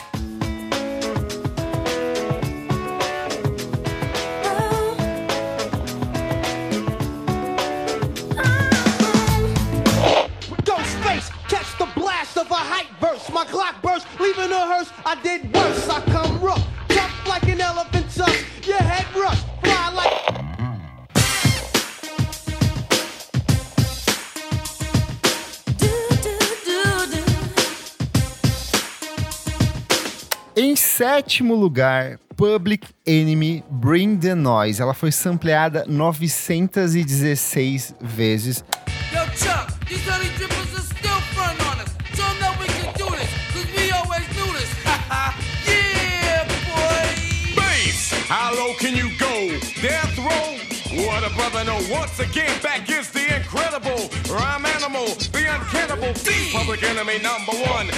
[31.14, 34.82] Sétimo lugar, Public Enemy Bring the Noise.
[34.82, 38.64] Ela foi sampleada 916 vezes.
[39.12, 39.72] Yo, Chuck,
[48.28, 49.56] how low can you go?
[49.80, 50.53] Death row?
[50.96, 51.80] What a brother know.
[51.90, 53.98] Once again, back is the incredible
[54.30, 57.90] rhyme animal, the uncannibal, the public enemy number one.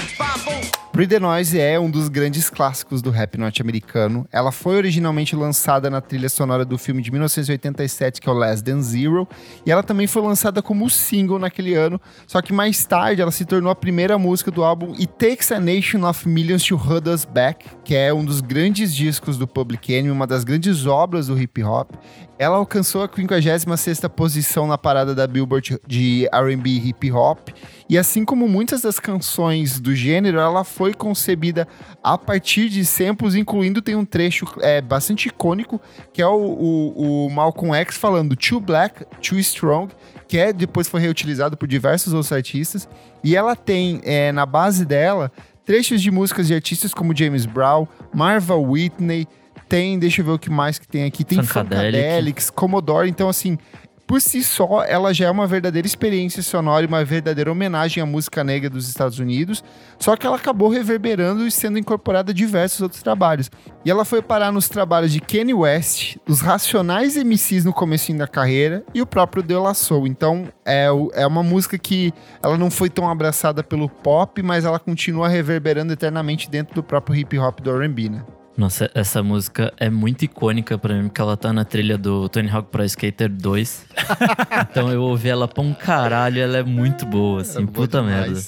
[0.96, 4.26] Bring the Noise é um dos grandes clássicos do rap norte-americano.
[4.32, 8.64] Ela foi originalmente lançada na trilha sonora do filme de 1987, que é o Less
[8.64, 9.28] Than Zero,
[9.66, 13.44] e ela também foi lançada como single naquele ano, só que mais tarde ela se
[13.44, 17.26] tornou a primeira música do álbum It Takes a Nation of Millions to Hold Us
[17.26, 21.38] Back, que é um dos grandes discos do Public Enemy, uma das grandes obras do
[21.38, 21.90] hip hop.
[22.38, 27.48] Ela alcançou a 56ª posição na parada da Billboard de R&B hip hop,
[27.88, 31.66] e assim como muitas das canções do gênero, ela foi concebida
[32.02, 35.80] a partir de samples, incluindo tem um trecho é, bastante icônico,
[36.12, 39.94] que é o, o, o Malcolm X falando Too Black, Too Strong,
[40.28, 42.86] que é, depois foi reutilizado por diversos outros artistas,
[43.24, 45.32] e ela tem é, na base dela
[45.64, 49.26] trechos de músicas de artistas como James Brown, Marva Whitney,
[49.68, 51.96] tem, deixa eu ver o que mais que tem aqui, tem Funkadelic.
[51.96, 53.58] Funkadelics, Commodore, então assim,
[54.06, 58.06] por si só, ela já é uma verdadeira experiência sonora e uma verdadeira homenagem à
[58.06, 59.64] música negra dos Estados Unidos,
[59.98, 63.50] só que ela acabou reverberando e sendo incorporada a diversos outros trabalhos.
[63.84, 68.28] E ela foi parar nos trabalhos de Kanye West, os Racionais MCs no comecinho da
[68.28, 70.06] carreira e o próprio De La Soul.
[70.06, 74.78] Então, é, é uma música que ela não foi tão abraçada pelo pop, mas ela
[74.78, 78.22] continua reverberando eternamente dentro do próprio hip hop do R&B, né?
[78.56, 82.48] Nossa, essa música é muito icônica pra mim, porque ela tá na trilha do Tony
[82.48, 83.86] Hawk Pro Skater 2.
[84.70, 88.02] então eu ouvi ela pra um caralho, ela é muito boa, assim, É boa puta
[88.02, 88.40] merda.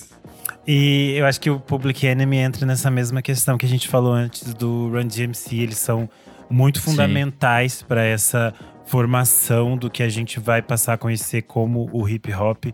[0.66, 4.12] E eu acho que o Public Enemy entra nessa mesma questão que a gente falou
[4.12, 5.56] antes do Run DMC.
[5.56, 6.08] Eles são
[6.50, 8.52] muito fundamentais para essa
[8.84, 12.66] formação do que a gente vai passar a conhecer como o hip hop.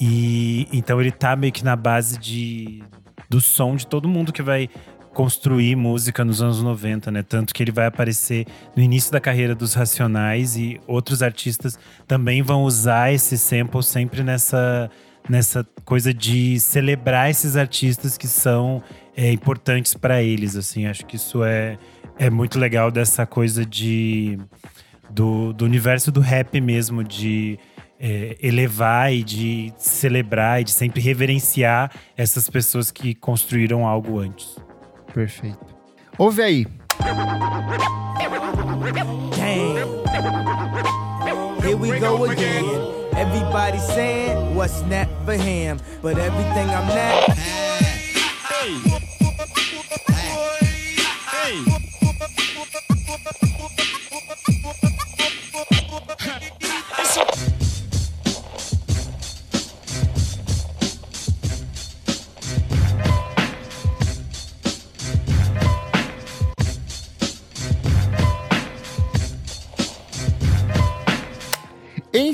[0.00, 2.82] E então ele tá meio que na base de,
[3.28, 4.68] do som de todo mundo que vai
[5.14, 7.22] construir música nos anos 90, né?
[7.22, 8.46] Tanto que ele vai aparecer
[8.76, 14.22] no início da carreira dos Racionais e outros artistas também vão usar esse sample sempre
[14.22, 14.90] nessa
[15.26, 18.82] nessa coisa de celebrar esses artistas que são
[19.16, 20.86] é, importantes para eles, assim.
[20.86, 21.78] Acho que isso é,
[22.18, 24.38] é muito legal dessa coisa de
[25.10, 27.58] do, do universo do rap mesmo, de
[27.98, 34.56] é, elevar e de celebrar e de sempre reverenciar essas pessoas que construíram algo antes.
[35.14, 35.64] Perfeito.
[36.18, 36.66] Ouve aí.
[39.36, 39.76] Damn.
[41.62, 42.64] Here we go again.
[43.16, 47.54] Everybody saying what's not for him, but everything I'm not.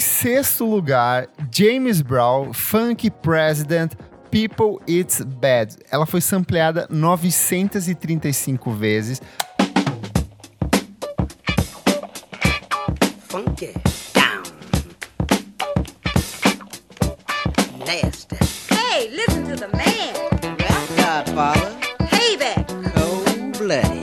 [0.01, 3.93] Em sexto lugar, James Brown, Funk President,
[4.31, 5.77] People It's Bad.
[5.91, 9.21] Ela foi sampleada 935 vezes.
[13.29, 13.75] funky
[14.15, 14.43] down.
[17.85, 18.39] Nasty.
[18.75, 20.15] Hey, listen to the man.
[20.97, 21.77] Godfather,
[22.09, 22.67] Payback.
[22.95, 24.00] cold blooded.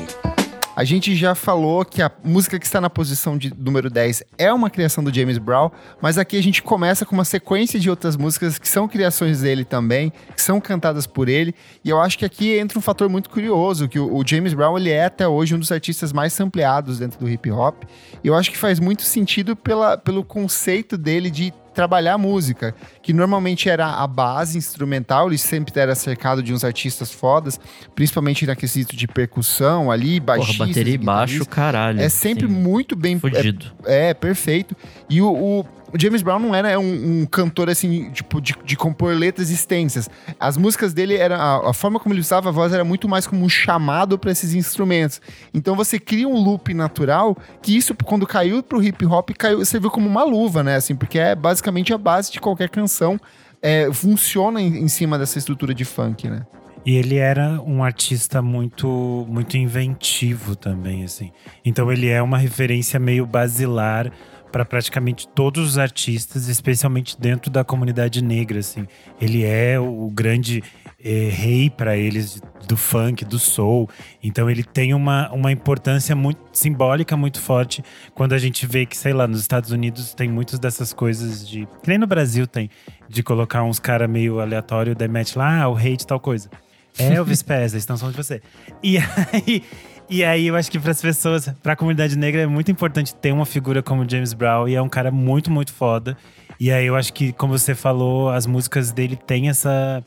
[0.77, 4.53] A gente já falou que a música que está na posição de número 10 é
[4.53, 8.15] uma criação do James Brown, mas aqui a gente começa com uma sequência de outras
[8.15, 12.25] músicas que são criações dele também, que são cantadas por ele, e eu acho que
[12.25, 15.59] aqui entra um fator muito curioso, que o, James Brown ele é até hoje um
[15.59, 17.81] dos artistas mais sampleados dentro do hip hop,
[18.23, 22.73] e eu acho que faz muito sentido pela, pelo conceito dele de trabalhar a música,
[23.03, 27.59] que normalmente era a base instrumental, ele sempre era cercado de uns artistas fodas,
[27.93, 32.01] principalmente na quesito de percussão ali, Porra, baixistas, bateria e baixo, caralho.
[32.01, 32.53] É sempre Sim.
[32.53, 33.67] muito bem Fudido.
[33.85, 34.75] É, é, perfeito.
[35.07, 38.76] E o, o- o James Brown não era um, um cantor assim, tipo, de, de
[38.76, 40.10] compor letras extensas.
[40.39, 43.26] As músicas dele era a, a forma como ele usava a voz era muito mais
[43.26, 45.21] como um chamado para esses instrumentos.
[45.54, 49.89] Então você cria um loop natural que isso quando caiu pro hip hop caiu, serviu
[49.89, 50.76] como uma luva, né?
[50.76, 53.19] Assim, porque é basicamente a base de qualquer canção.
[53.62, 56.45] é, funciona em, em cima dessa estrutura de funk, né?
[56.86, 61.32] E ele era um artista muito muito inventivo também, assim.
[61.65, 64.10] Então ele é uma referência meio basilar
[64.51, 68.88] para praticamente todos os artistas, especialmente dentro da comunidade negra, assim.
[69.19, 70.63] Ele é o, grande
[71.03, 73.89] eh, rei para eles do funk, do soul.
[74.23, 77.83] Então ele tem uma, uma importância muito simbólica muito forte
[78.13, 81.67] quando a gente vê que, sei lá, nos Estados Unidos tem muitas dessas coisas de,
[81.81, 82.69] que nem no Brasil tem,
[83.07, 86.49] de colocar uns cara meio aleatório, daí mete lá, ah, o rei de tal coisa.
[86.97, 88.41] É Elvis Presley, estão falando de você.
[88.81, 88.97] E
[89.31, 89.63] aí,
[90.10, 93.13] e aí eu acho que para as pessoas, para a comunidade negra é muito importante
[93.15, 96.17] ter uma figura como James Brown e é um cara muito, muito foda.
[96.60, 100.04] E aí eu acho que, como você falou, as músicas dele têm essa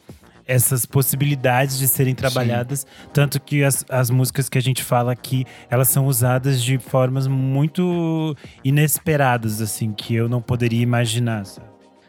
[0.46, 5.44] essas possibilidades de serem trabalhadas, tanto que as, as músicas que a gente fala aqui,
[5.70, 11.46] elas são usadas de formas muito inesperadas, assim, que eu não poderia imaginar.
[11.46, 11.68] sabe?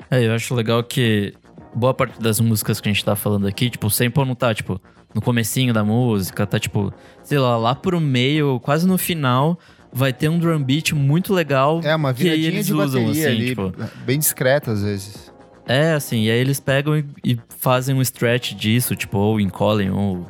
[0.09, 1.35] É, eu acho legal que
[1.75, 4.55] boa parte das músicas que a gente tá falando aqui, tipo, o sample não tá,
[4.55, 4.81] tipo,
[5.13, 6.93] no comecinho da música, tá, tipo,
[7.23, 9.59] sei lá, lá pro meio, quase no final,
[9.91, 11.81] vai ter um drum beat muito legal.
[11.83, 13.73] É uma que aí viradinha eles de usam, bateria assim, ali, tipo,
[14.05, 15.31] bem discreta às vezes.
[15.67, 19.91] É, assim, e aí eles pegam e, e fazem um stretch disso, tipo, ou encolhem,
[19.91, 20.25] ou,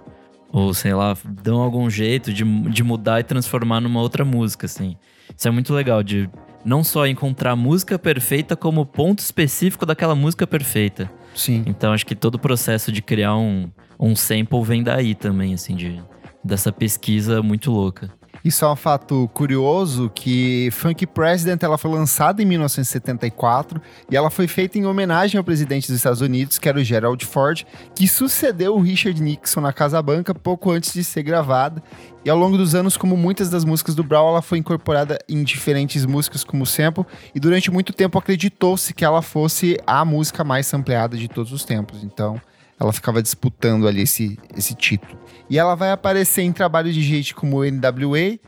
[0.52, 4.96] ou sei lá, dão algum jeito de, de mudar e transformar numa outra música, assim.
[5.36, 6.30] Isso é muito legal, de
[6.64, 11.10] não só encontrar a música perfeita, como o ponto específico daquela música perfeita.
[11.34, 11.64] Sim.
[11.66, 15.76] Então acho que todo o processo de criar um, um sample vem daí também, assim,
[15.76, 16.02] de,
[16.44, 18.10] dessa pesquisa muito louca.
[18.44, 24.32] Isso é um fato curioso que Funk President ela foi lançada em 1974 e ela
[24.32, 28.08] foi feita em homenagem ao presidente dos Estados Unidos, que era o Gerald Ford, que
[28.08, 31.84] sucedeu o Richard Nixon na Casa Branca pouco antes de ser gravada.
[32.26, 35.44] E ao longo dos anos, como muitas das músicas do Brown, ela foi incorporada em
[35.44, 40.66] diferentes músicas como sample e durante muito tempo acreditou-se que ela fosse a música mais
[40.66, 42.04] sampleada de todos os tempos.
[42.04, 42.42] Então,
[42.82, 45.16] ela ficava disputando ali esse, esse título.
[45.48, 48.40] E ela vai aparecer em trabalhos de gente como NWA,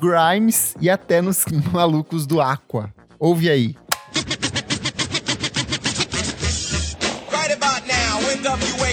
[0.00, 2.90] Grimes e até nos malucos do Aqua.
[3.18, 3.76] Ouve aí.
[7.30, 8.84] Right about now, NWA.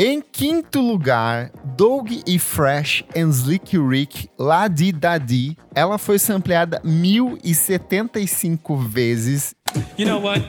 [0.00, 5.56] Em quinto lugar, Doug e Fresh and Slick Rick, La Di Da Di.
[5.74, 9.56] Ela foi sampleada 1075 vezes.
[9.98, 10.40] You know what?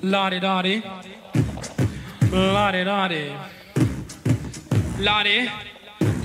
[0.00, 0.84] Lottie Dottie.
[2.30, 3.32] Lottie Dottie.
[5.00, 5.50] Lottie.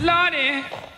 [0.04, 0.90] Lottie.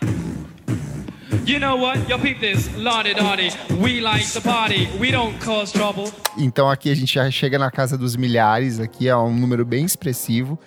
[6.38, 9.84] Então aqui a gente já chega na casa dos milhares, aqui é um número bem
[9.84, 10.58] expressivo.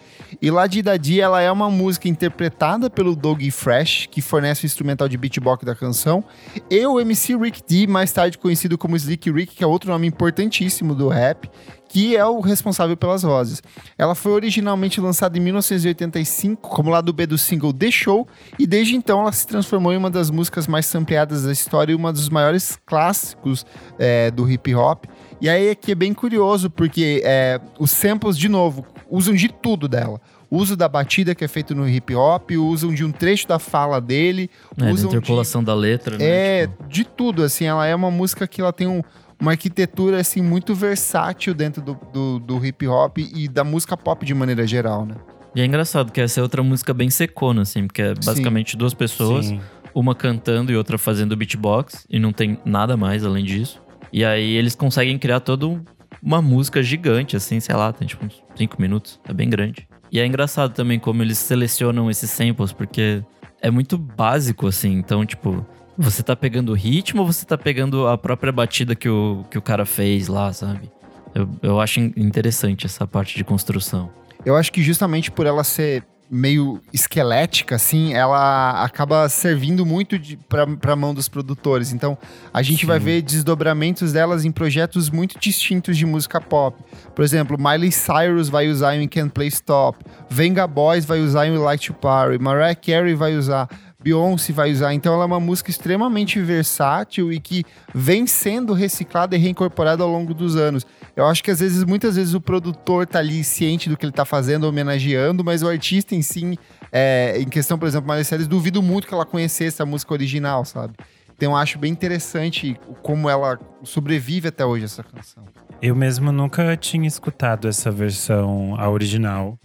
[0.42, 4.66] E La Di Da Di, ela é uma música interpretada pelo Doug Fresh, que fornece
[4.66, 6.24] o instrumental de beatbox da canção,
[6.70, 10.06] e o MC Rick D, mais tarde conhecido como Slick Rick, que é outro nome
[10.08, 11.50] importantíssimo do rap,
[11.90, 13.62] que é o responsável pelas vozes.
[13.98, 18.28] Ela foi originalmente lançada em 1985 como lado B do single The Show,
[18.60, 21.96] e desde então ela se transformou em uma das músicas mais sampleadas da história e
[21.96, 23.66] uma dos maiores clássicos
[23.98, 25.06] é, do hip hop.
[25.40, 29.88] E aí aqui é bem curioso, porque é, os samples, de novo, usam de tudo
[29.88, 30.20] dela.
[30.50, 34.00] Uso da batida que é feito no hip hop, usam de um trecho da fala
[34.00, 36.26] dele, É, da usam de interpolação da letra, né?
[36.26, 39.04] é, Tipo, de tudo, assim, ela é uma música que ela tem um-
[39.40, 44.26] uma arquitetura, assim, muito versátil dentro do, do, do hip hop e da música pop
[44.26, 45.16] de maneira geral, né?
[45.56, 48.94] E é engraçado que essa é outra música bem secona, assim, porque é basicamente duas
[48.94, 49.60] pessoas, Sim.
[49.94, 53.82] uma cantando e outra fazendo beatbox, e não tem nada mais além disso.
[54.14, 55.84] E aí eles conseguem criar toda um-
[56.22, 59.88] uma música gigante, assim, sei lá, tem tipo uns 5 minutos, é bem grande.
[60.12, 63.24] E é engraçado também como eles selecionam esses samples, porque
[63.62, 65.66] é muito básico, assim, então, tipo,
[65.98, 69.58] você tá pegando o ritmo ou você tá pegando a própria batida que o, que
[69.58, 70.92] o cara fez lá, sabe?
[71.34, 74.10] Eu, eu acho in- interessante essa parte de construção.
[74.46, 80.20] Eu acho que justamente por ela ser meio esquelética, assim, ela acaba servindo muito
[80.50, 81.94] pra, pra mão dos produtores.
[81.94, 82.18] Então,
[82.54, 86.78] a gente vai ver desdobramentos delas em projetos muito distintos de música pop.
[87.16, 91.58] Por exemplo, Miley Cyrus vai usar em Can't Play Stop, Venga Boys vai usar em
[91.58, 93.70] Like to Party, Mariah Carey vai usar,
[94.02, 94.94] Beyoncé vai usar.
[94.94, 100.10] Então, ela é uma música extremamente versátil e que vem sendo reciclada e reincorporada ao
[100.10, 100.86] longo dos anos.
[101.16, 104.12] Eu acho que às vezes, muitas vezes, o produtor tá ali ciente do que ele
[104.12, 106.60] tá fazendo, homenageando, mas o artista em si,
[106.92, 110.64] é, em questão, por exemplo, Miley Cyrus, duvido muito que ela conhecesse a música original,
[110.64, 110.94] sabe?
[111.38, 115.44] Então eu acho bem interessante como ela sobrevive até hoje, essa canção.
[115.80, 119.60] Eu mesmo nunca tinha escutado essa versão, a original.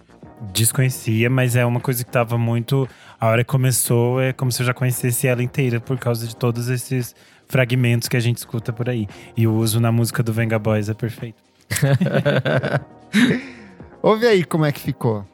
[0.50, 2.88] Desconhecia, mas é uma coisa que tava muito.
[3.20, 6.34] A hora que começou, é como se eu já conhecesse ela inteira, por causa de
[6.34, 7.14] todos esses
[7.46, 9.06] fragmentos que a gente escuta por aí.
[9.36, 11.42] E o uso na música do Venga Boys é perfeito.
[14.02, 15.24] Ouve aí como é que ficou.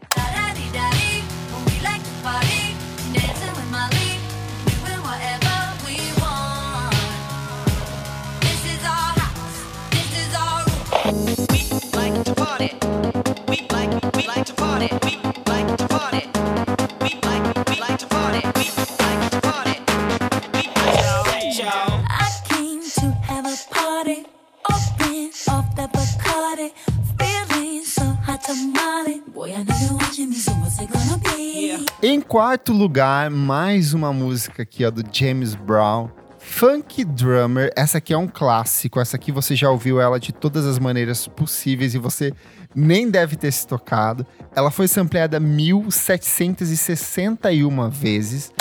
[32.03, 36.09] Em quarto lugar, mais uma música aqui, ó, do James Brown.
[36.49, 40.67] Funk Drummer, essa aqui é um clássico, essa aqui você já ouviu ela de todas
[40.67, 42.33] as maneiras possíveis e você
[42.75, 44.27] nem deve ter se tocado.
[44.57, 48.53] Ela foi sampleada 1761 vezes.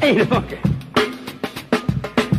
[0.00, 0.58] Ain't it funky?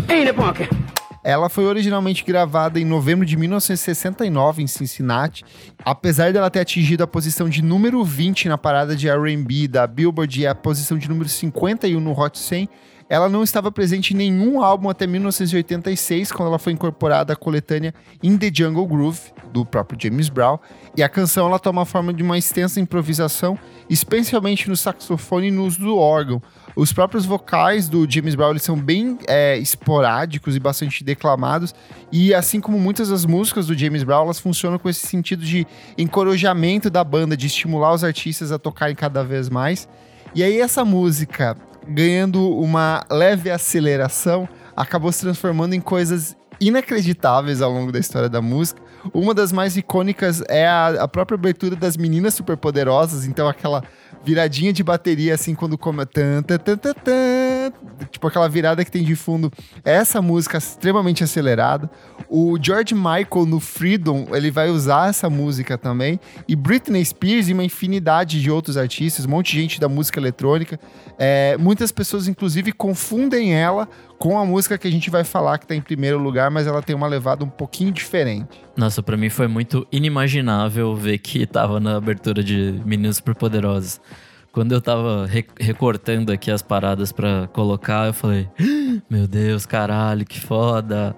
[0.07, 0.90] Ain't it funky?
[1.23, 5.43] Ela foi originalmente gravada em novembro de 1969 em Cincinnati.
[5.85, 10.41] Apesar dela ter atingido a posição de número 20 na parada de R&B da Billboard
[10.41, 12.67] e a posição de número 51 no Hot 100,
[13.11, 17.93] ela não estava presente em nenhum álbum até 1986, quando ela foi incorporada à coletânea
[18.23, 19.19] In the Jungle Groove,
[19.51, 20.57] do próprio James Brown.
[20.95, 23.59] E a canção ela toma a forma de uma extensa improvisação,
[23.89, 26.41] especialmente no saxofone e no uso do órgão.
[26.75, 31.75] Os próprios vocais do James Brown eles são bem é, esporádicos e bastante declamados.
[32.11, 35.67] E assim como muitas das músicas do James Brown, elas funcionam com esse sentido de
[35.97, 39.87] encorajamento da banda, de estimular os artistas a tocarem cada vez mais.
[40.33, 41.57] E aí essa música,
[41.87, 48.41] ganhando uma leve aceleração, acabou se transformando em coisas inacreditáveis ao longo da história da
[48.41, 48.81] música.
[49.13, 53.83] Uma das mais icônicas é a, a própria abertura das Meninas Superpoderosas, então aquela
[54.23, 57.73] viradinha de bateria assim quando come tan, tan, tan, tan, tan,
[58.09, 59.51] tipo aquela virada que tem de fundo.
[59.83, 61.89] Essa música extremamente acelerada.
[62.29, 67.53] O George Michael no Freedom, ele vai usar essa música também e Britney Spears e
[67.53, 70.79] uma infinidade de outros artistas, um monte de gente da música eletrônica.
[71.17, 73.87] É, muitas pessoas inclusive confundem ela
[74.17, 76.81] com a música que a gente vai falar que tá em primeiro lugar, mas ela
[76.81, 78.61] tem uma levada um pouquinho diferente.
[78.75, 84.00] Nossa, pra mim foi muito inimaginável ver que tava na abertura de Meninos Superpoderosos.
[84.51, 89.65] Quando eu tava re- recortando aqui as paradas pra colocar, eu falei: "Ah, Meu Deus,
[89.65, 91.15] caralho, que foda.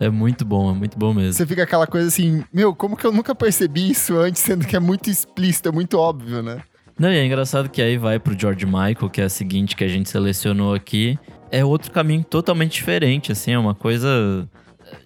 [0.00, 1.32] É muito bom, é muito bom mesmo.
[1.34, 4.74] Você fica aquela coisa assim, meu, como que eu nunca percebi isso antes, sendo que
[4.74, 6.60] é muito explícito, é muito óbvio, né?
[6.98, 9.84] Não, e é engraçado que aí vai pro George Michael, que é a seguinte que
[9.84, 11.16] a gente selecionou aqui.
[11.52, 14.48] É outro caminho totalmente diferente, assim, é uma coisa,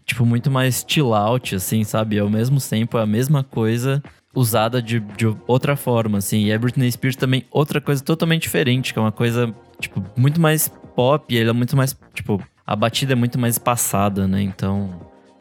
[0.06, 2.18] tipo, muito mais chill out, assim, sabe?
[2.18, 4.02] Ao mesmo tempo, é a mesma coisa
[4.36, 6.44] usada de, de outra forma, assim.
[6.44, 10.38] E a Britney Spears também, outra coisa totalmente diferente, que é uma coisa, tipo, muito
[10.38, 14.42] mais pop, ele é muito mais, tipo, a batida é muito mais passada, né?
[14.42, 14.90] Então,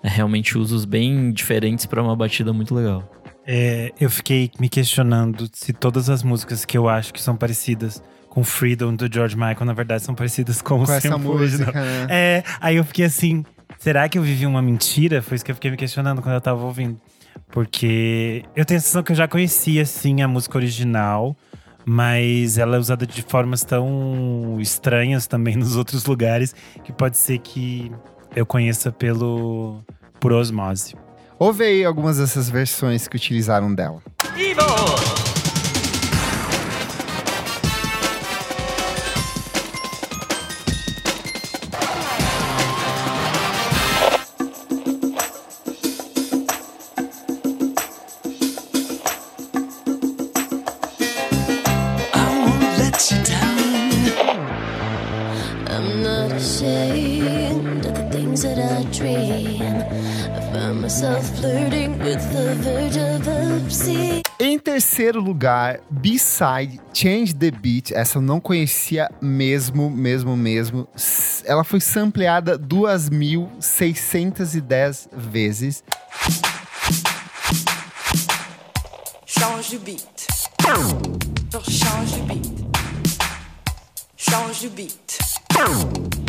[0.02, 3.04] é realmente usos bem diferentes pra uma batida muito legal.
[3.46, 8.02] É, eu fiquei me questionando se todas as músicas que eu acho que são parecidas
[8.30, 12.08] com Freedom do George Michael, na verdade, são parecidas com, o Com essa música, né?
[12.10, 13.46] É, aí eu fiquei assim,
[13.78, 15.22] será que eu vivi uma mentira?
[15.22, 17.00] Foi isso que eu fiquei me questionando quando eu tava ouvindo.
[17.52, 21.36] Porque eu tenho a sensação que eu já conhecia, assim, a música original,
[21.86, 27.38] Mas ela é usada de formas tão estranhas também nos outros lugares que pode ser
[27.38, 27.92] que
[28.36, 29.84] eu conheça pelo
[30.20, 30.96] por osmose.
[31.38, 34.02] Ouve aí algumas dessas versões que utilizaram dela.
[34.36, 35.15] let
[65.36, 67.92] lugar, B-Side Change the Beat.
[67.92, 70.88] Essa eu não conhecia mesmo, mesmo, mesmo.
[71.44, 75.84] Ela foi sampleada 2.610 vezes.
[79.26, 80.28] Change o beat.
[80.62, 80.94] Change
[82.16, 82.64] o beat.
[84.16, 85.18] Change o beat.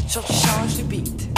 [0.08, 1.28] Change o beat.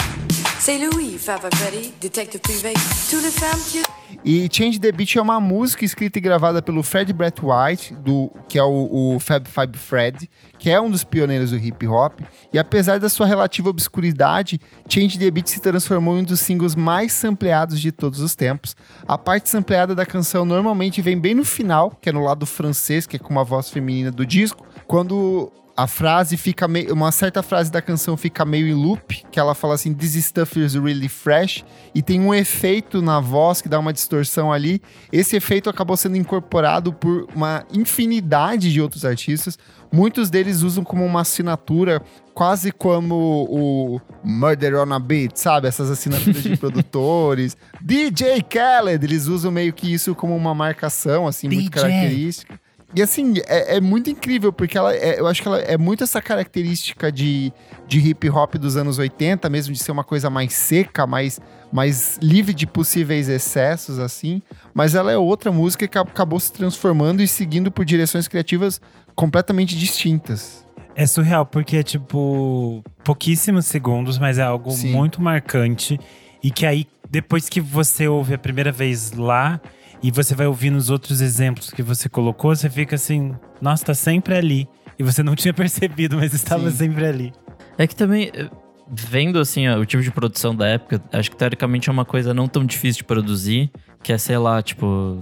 [0.59, 2.73] C'est Louis, Fava Freddy, détective privé.
[3.09, 3.81] Toutes les femmes qui
[4.23, 8.29] E Change the Beat é uma música escrita e gravada pelo Fred Brett White, do,
[8.49, 12.19] que é o, o Fab Five Fred, que é um dos pioneiros do hip hop.
[12.51, 14.59] E apesar da sua relativa obscuridade,
[14.89, 18.75] Change the Beat se transformou em um dos singles mais sampleados de todos os tempos.
[19.07, 23.07] A parte sampleada da canção normalmente vem bem no final, que é no lado francês,
[23.07, 26.93] que é com uma voz feminina do disco, quando a frase fica meio.
[26.93, 30.59] Uma certa frase da canção fica meio em loop, que ela fala assim: This stuff
[30.59, 31.63] is really fresh.
[31.95, 34.81] E tem um efeito na voz que dá uma distorção ali.
[35.09, 39.57] Esse efeito acabou sendo incorporado por uma infinidade de outros artistas.
[39.89, 42.01] Muitos deles usam como uma assinatura,
[42.33, 45.69] quase como o Murder on a Beat, sabe?
[45.69, 47.55] Essas assinaturas de produtores.
[47.79, 51.81] DJ Khaled, eles usam meio que isso como uma marcação, assim, muito DJ.
[51.81, 52.59] característica.
[52.95, 56.03] E assim, é, é muito incrível, porque ela é- eu acho que ela é muito
[56.03, 57.53] essa característica de,
[57.87, 61.39] de hip hop dos anos 80, mesmo de ser uma coisa mais seca, mais,
[61.71, 64.41] mais livre de possíveis excessos, assim.
[64.73, 68.81] Mas ela é outra música que acabou se transformando e seguindo por direções criativas
[69.13, 70.65] completamente distintas.
[70.95, 74.91] É surreal, porque é tipo pouquíssimos segundos, mas é algo Sim.
[74.91, 75.99] muito marcante.
[76.43, 79.61] E que aí, depois que você ouve a primeira vez lá,
[80.01, 83.93] e você vai ouvir nos outros exemplos que você colocou, você fica assim, nossa, tá
[83.93, 84.67] sempre ali.
[84.97, 86.77] E você não tinha percebido, mas estava Sim.
[86.77, 87.33] sempre ali.
[87.77, 88.49] É que também, eh,
[88.91, 92.33] vendo assim, ó, o tipo de produção da época, acho que teoricamente é uma coisa
[92.33, 93.71] não tão difícil de produzir,
[94.03, 95.17] que é, sei lá, tipo.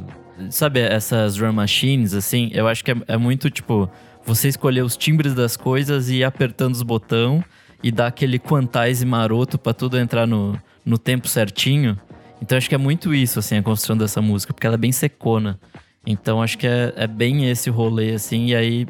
[0.52, 3.90] Sabe, essas drum machines, assim, eu acho que é, é muito, tipo,
[4.24, 7.44] você escolher os timbres das coisas e ir apertando os botão
[7.82, 10.56] e dar aquele quantize maroto pra tudo entrar no,
[10.86, 12.00] no tempo certinho.
[12.42, 14.92] Então acho que é muito isso, assim, a construção dessa música, porque ela é bem
[14.92, 15.60] secona.
[16.06, 18.88] Então acho que é, é bem esse rolê, assim, e aí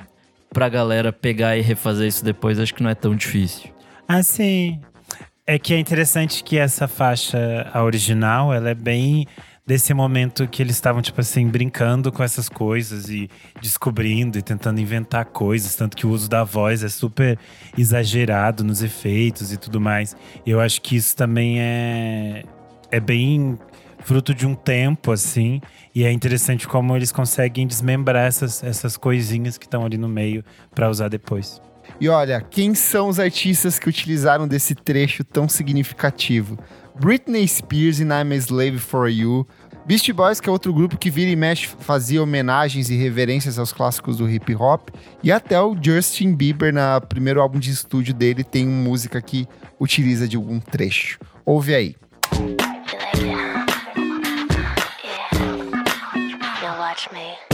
[0.52, 3.70] pra galera pegar e refazer isso depois, acho que não é tão difícil.
[4.08, 4.80] Assim,
[5.46, 9.26] é que é interessante que essa faixa, a original, ela é bem
[9.68, 13.30] desse momento que eles estavam, tipo assim, brincando com essas coisas e
[13.62, 15.76] descobrindo e tentando inventar coisas.
[15.76, 17.38] Tanto que o uso da voz é super
[17.78, 20.16] exagerado nos efeitos e tudo mais.
[20.46, 22.44] Eu acho que isso também é,
[22.92, 23.58] é bem
[24.00, 25.62] fruto de um tempo, assim.
[25.94, 30.44] E é interessante como eles conseguem desmembrar essas, essas coisinhas que estão ali no meio
[30.74, 31.62] para usar depois.
[32.00, 36.58] E olha, quem são os artistas que utilizaram desse trecho tão significativo?
[37.00, 39.48] Britney Spears em I'm a Slave for You.
[39.86, 43.72] Beastie Boys, que é outro grupo que vira e mexe, fazia homenagens e reverências aos
[43.72, 44.90] clássicos do hip hop.
[45.24, 49.48] E até o Justin Bieber, na primeiro álbum de estúdio dele, tem uma música que
[49.80, 51.18] utiliza de algum trecho.
[51.46, 51.96] Ouve aí.
[56.62, 57.47] Now watch me.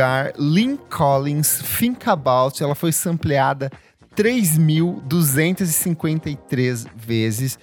[0.00, 2.62] Lugar, Lynn Collins, Think About.
[2.62, 3.70] Ela foi sampleada
[4.16, 7.58] 3.253 vezes.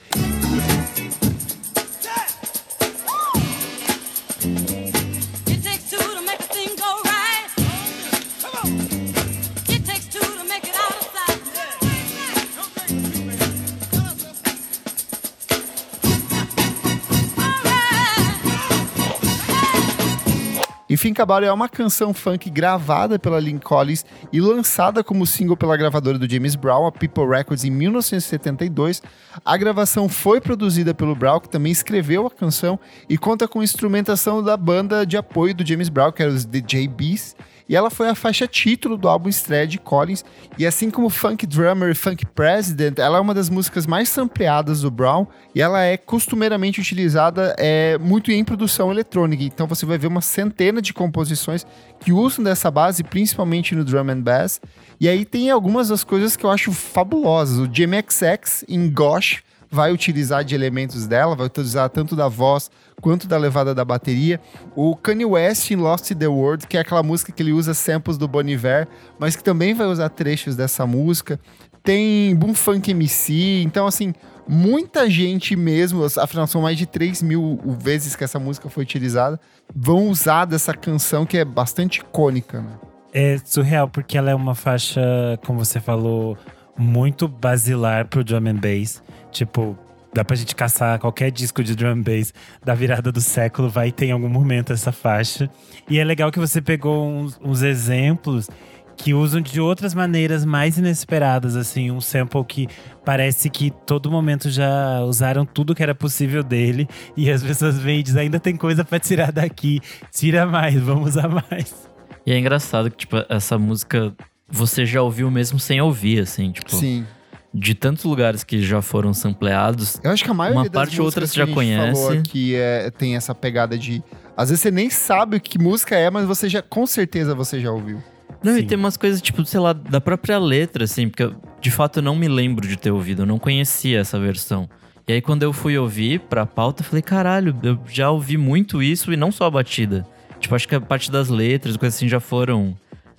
[20.98, 25.28] E E About It é uma canção funk gravada pela Lynn Collins e lançada como
[25.28, 29.04] single pela gravadora do James Brown, a People Records, em 1972.
[29.46, 34.42] A gravação foi produzida pelo Brown, que também escreveu a canção e conta com instrumentação
[34.42, 37.36] da banda de apoio do James Brown, que era os DJ Bees.
[37.70, 40.24] E ela foi a faixa título do álbum estreia de Collins.
[40.58, 44.82] E assim como Funk Drummer e Funk President, ela é uma das músicas mais sampleadas
[44.82, 45.28] do Brown.
[45.54, 49.44] E ela é costumeiramente utilizada é, muito em produção eletrônica.
[49.44, 51.66] Então você vai ver uma centena de composições
[52.00, 54.62] que usam dessa base, principalmente no drum and bass.
[55.00, 57.60] E aí tem algumas das coisas que eu acho fabulosas.
[57.60, 63.28] O JMXX em Gosh vai utilizar de elementos dela, vai utilizar tanto da voz quanto
[63.28, 64.40] da levada da bateria.
[64.76, 67.74] O Kanye West em Lost in the World, que é aquela música que ele usa
[67.74, 68.88] samples do Bon Iver,
[69.20, 71.40] mas que também vai usar trechos dessa música.
[71.84, 74.14] Tem Boom Funk MC, então assim,
[74.48, 79.40] muita gente mesmo, afinal são mais de 3 mil vezes que essa música foi utilizada,
[79.74, 82.72] vão usar dessa canção que é bastante icônica, né?
[83.14, 85.02] É surreal, porque ela é uma faixa,
[85.46, 86.38] como você falou,
[86.78, 89.02] muito basilar pro drum and bass.
[89.32, 89.78] Tipo,
[90.14, 93.92] dá pra gente caçar qualquer disco de drum and bass da virada do século, vai
[93.92, 95.50] ter em algum momento essa faixa.
[95.90, 98.50] E é legal que você pegou uns, uns exemplos
[98.98, 102.68] que usam de outras maneiras mais inesperadas, assim, um sample que
[103.06, 108.00] parece que todo momento já usaram tudo que era possível dele e as pessoas vêm
[108.00, 109.80] e dizem, ainda tem coisa pra tirar daqui,
[110.12, 111.88] tira mais, vamos usar mais.
[112.26, 114.14] E é engraçado que, tipo, essa música
[114.50, 116.76] você já ouviu mesmo sem ouvir, assim, tipo.
[116.76, 117.06] Sim.
[117.54, 120.00] De tantos lugares que já foram sampleados.
[120.04, 122.00] Eu acho que a maioria Uma das parte ou outra você já que conhece.
[122.00, 124.04] falou aqui é, tem essa pegada de...
[124.36, 127.72] Às vezes você nem sabe que música é, mas você já, com certeza você já
[127.72, 128.04] ouviu.
[128.44, 128.68] Não, e Sim.
[128.68, 132.04] tem umas coisas, tipo, sei lá, da própria letra, assim, porque eu, de fato eu
[132.04, 134.70] não me lembro de ter ouvido, eu não conhecia essa versão.
[135.08, 138.84] E aí quando eu fui ouvir pra pauta, eu falei, caralho, eu já ouvi muito
[138.84, 140.06] isso e não só a batida.
[140.40, 142.76] Tipo, acho que a parte das letras, coisas assim, já foram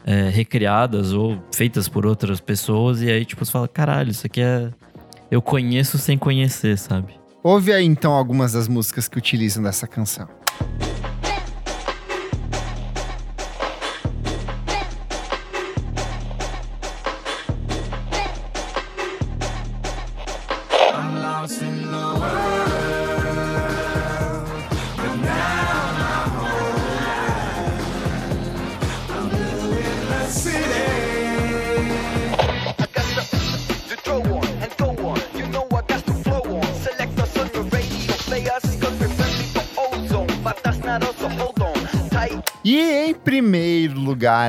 [0.09, 3.03] é, recriadas ou feitas por outras pessoas.
[3.03, 4.71] E aí, tipo, você fala, caralho, isso aqui é.
[5.31, 7.13] Eu conheço sem conhecer, sabe?
[7.45, 10.27] Ouve aí então algumas das músicas que utilizam dessa canção.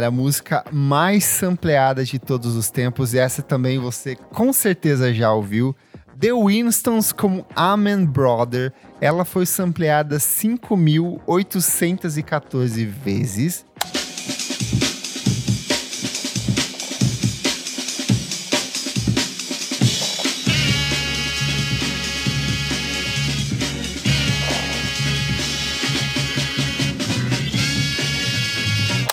[0.10, 5.32] A música mais sampleada de todos os tempos, e essa também você com certeza já
[5.32, 5.76] ouviu,
[6.20, 8.74] The Winstons com Amen Brother.
[9.00, 13.66] Ela foi sampleada 5.814 vezes.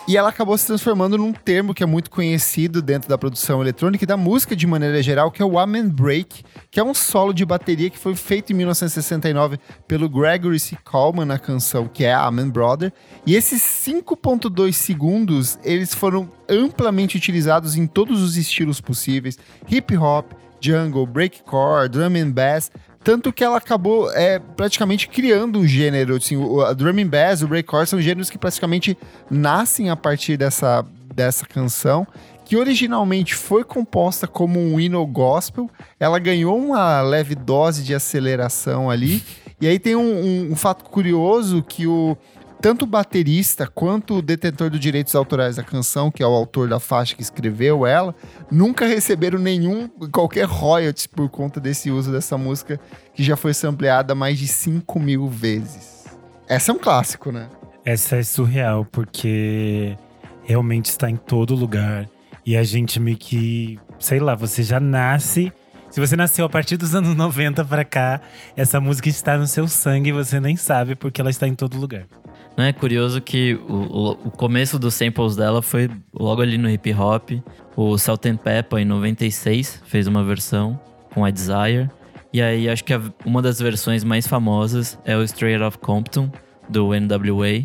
[0.08, 4.04] E ela acabou se transformando num termo que é muito conhecido dentro da produção eletrônica
[4.04, 7.34] e da música de maneira geral, que é o Amen Break, que é um solo
[7.34, 10.76] de bateria que foi feito em 1969 pelo Gregory C.
[10.84, 12.92] Coleman na canção que é Amen Brother.
[13.26, 19.36] E esses 5.2 segundos, eles foram amplamente utilizados em todos os estilos possíveis,
[19.68, 20.30] hip hop,
[20.60, 22.70] jungle, breakcore, drum and bass,
[23.06, 26.16] tanto que ela acabou é, praticamente criando um gênero.
[26.16, 28.98] Assim, o, a drum and bass, o breakcore são gêneros que praticamente
[29.30, 30.84] nascem a partir dessa,
[31.14, 32.04] dessa canção,
[32.44, 35.70] que originalmente foi composta como um hino gospel.
[36.00, 39.22] Ela ganhou uma leve dose de aceleração ali.
[39.60, 42.16] E aí tem um, um- um fato curioso que o
[42.66, 46.66] tanto o baterista quanto o detentor dos direitos autorais da canção, que é o autor
[46.68, 48.12] da faixa que escreveu ela,
[48.50, 52.80] nunca receberam nenhum, qualquer royalties por conta desse uso dessa música,
[53.14, 56.06] que já foi sampleada mais de 5 mil vezes.
[56.48, 57.48] Essa é um clássico, né?
[57.84, 59.96] Essa é surreal, porque
[60.42, 62.10] realmente está em todo lugar.
[62.44, 65.52] E a gente meio que, sei lá, você já nasce.
[65.88, 68.20] Se você nasceu a partir dos anos 90 pra cá,
[68.56, 71.78] essa música está no seu sangue e você nem sabe porque ela está em todo
[71.78, 72.06] lugar.
[72.58, 77.32] É curioso que o, o, começo dos samples dela foi logo ali no hip hop.
[77.76, 80.80] O Salt and Pepper, em 96, fez uma versão
[81.12, 81.90] com a Desire.
[82.32, 86.30] E aí, acho que a- uma das versões mais famosas é o Straight Off Compton,
[86.68, 87.64] do NWA.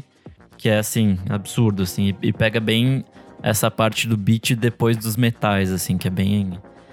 [0.57, 2.09] Que é, assim, absurdo, assim.
[2.21, 3.05] E, e pega bem
[3.41, 5.97] essa parte do beat depois dos metais, assim.
[5.97, 6.51] Que é bem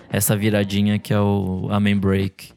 [0.09, 2.51] essa viradinha que é o Amen Break.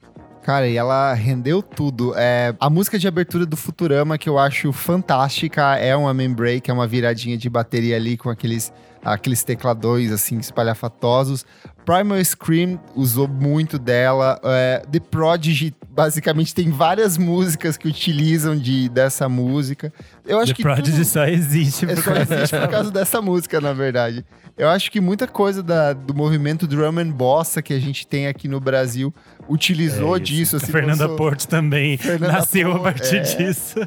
[0.44, 2.14] Cara, e ela rendeu tudo.
[2.16, 6.72] É, a música de abertura do Futurama, que eu acho fantástica, é uma Membrane, que
[6.72, 8.74] é uma viradinha de bateria ali com aqueles,
[9.06, 11.46] aqueles tecladões, assim, espalhafatosos.
[11.86, 14.40] Primal Scream usou muito dela.
[14.44, 19.92] É, The Prodigy, basicamente, tem várias músicas que utilizam de, dessa música.
[20.26, 22.92] Eu acho The que Prodigy tudo- só existe é por só causa existe por causa
[22.92, 24.24] dessa música, na verdade.
[24.58, 28.28] Eu acho que muita coisa da- do movimento drum and bossa que a gente tem
[28.28, 29.14] aqui no Brasil
[29.50, 30.26] utilizou É isso.
[30.26, 30.56] disso.
[30.56, 33.20] A assim, Fernanda lançou- Porto também Fernanda nasceu a Porto, partir é.
[33.22, 33.80] disso.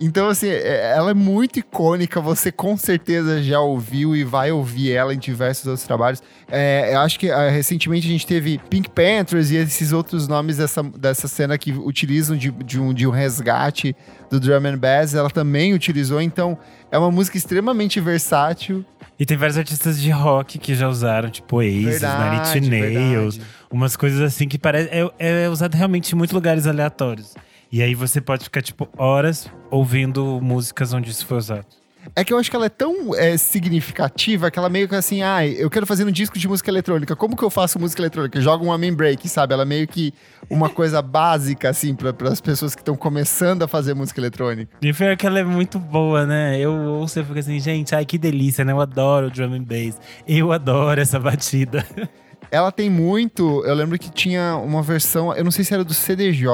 [0.00, 2.20] Então, assim, é- ela é muito icônica.
[2.20, 6.22] Você com certeza já ouviu e vai ouvir ela em diversos outros trabalhos.
[6.50, 10.58] É, eu acho que ah, recentemente a gente teve Pink Panthers e esses outros nomes
[10.58, 13.96] dessa, dessa cena que utilizam de, de um, de um resgate
[14.30, 15.14] do drum and bass.
[15.14, 16.20] Ela também utilizou.
[16.20, 16.58] Então,
[16.90, 18.84] é uma música extremamente versátil.
[19.18, 23.52] E tem vários artistas de rock que já usaram, tipo Oasis, Nine Inch Nails, verdade.
[23.70, 27.34] umas coisas assim que parece é, é usado realmente em muitos lugares aleatórios.
[27.70, 31.66] E aí você pode ficar tipo horas ouvindo músicas onde isso foi usado.
[32.14, 35.22] É que eu acho que ela é tão é, significativa que ela meio que assim,
[35.22, 37.16] ah, eu quero fazer um disco de música eletrônica.
[37.16, 38.40] Como que eu faço música eletrônica?
[38.40, 39.54] Joga um Amen Break, sabe?
[39.54, 40.14] Ela é meio que
[40.48, 44.76] uma coisa básica, assim, para as pessoas que estão começando a fazer música eletrônica.
[44.80, 46.58] E pior que ela é muito boa, né?
[46.60, 48.72] Eu ouço e fico assim, gente, ai que delícia, né?
[48.72, 49.98] Eu adoro o drum and bass.
[50.28, 51.84] Eu adoro essa batida.
[52.50, 53.64] Ela tem muito.
[53.64, 56.48] Eu lembro que tinha uma versão, eu não sei se era do CDJ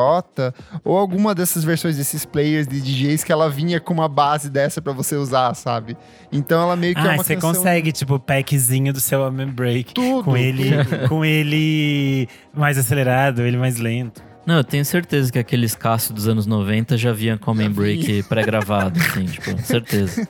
[0.84, 4.80] ou alguma dessas versões desses players de DJs que ela vinha com uma base dessa
[4.80, 5.96] pra você usar, sabe?
[6.30, 7.54] Então ela meio que é Ah, uma você canção...
[7.54, 9.94] consegue, tipo, o packzinho do seu Amen Break.
[9.94, 11.08] Tudo, com ele, tudo.
[11.08, 14.22] com ele mais acelerado, ele mais lento.
[14.44, 18.24] Não, eu tenho certeza que aqueles Cássio dos anos 90 já vinha com Amen Break
[18.24, 20.26] pré-gravado, assim, tipo, certeza.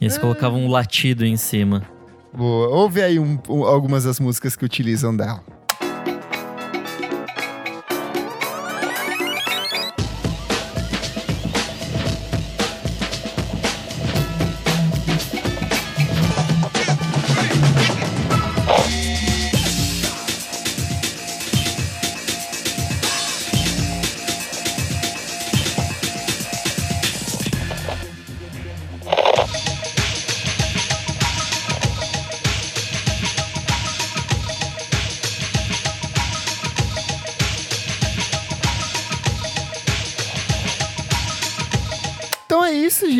[0.00, 1.82] E eles colocavam um latido em cima.
[2.32, 2.68] Boa.
[2.68, 5.42] Ouve aí um- um- algumas das músicas que utilizam dela.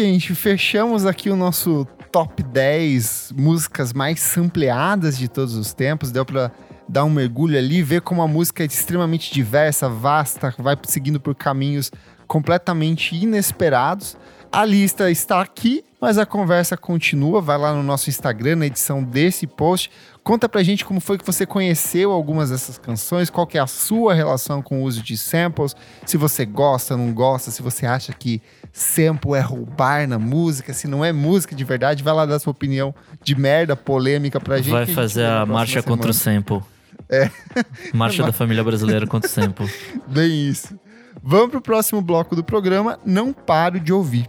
[0.01, 0.35] Gente.
[0.35, 6.11] Fechamos aqui o nosso top 10 músicas mais sampleadas de todos os tempos.
[6.11, 6.51] Deu pra
[6.89, 11.35] dar um mergulho ali, ver como a música é extremamente diversa, vasta, vai seguindo por
[11.35, 11.93] caminhos
[12.27, 14.17] completamente inesperados.
[14.51, 17.41] A lista está aqui, mas a conversa continua.
[17.41, 19.91] Vai lá no nosso Instagram, na edição desse post.
[20.23, 23.67] Conta pra gente como foi que você conheceu algumas dessas canções, qual que é a
[23.67, 25.75] sua relação com o uso de samples,
[26.05, 28.41] se você gosta, não gosta, se você acha que
[28.73, 32.51] sample é roubar na música, se não é música de verdade, vai lá dar sua
[32.51, 34.71] opinião de merda polêmica pra gente.
[34.71, 36.41] Vai a fazer a próxima marcha contra o semana.
[36.41, 36.63] sample.
[37.09, 37.29] É.
[37.93, 39.69] Marcha da família brasileira contra o sample.
[40.07, 40.79] Bem isso.
[41.21, 43.01] Vamos pro próximo bloco do programa.
[43.05, 44.29] Não paro de ouvir.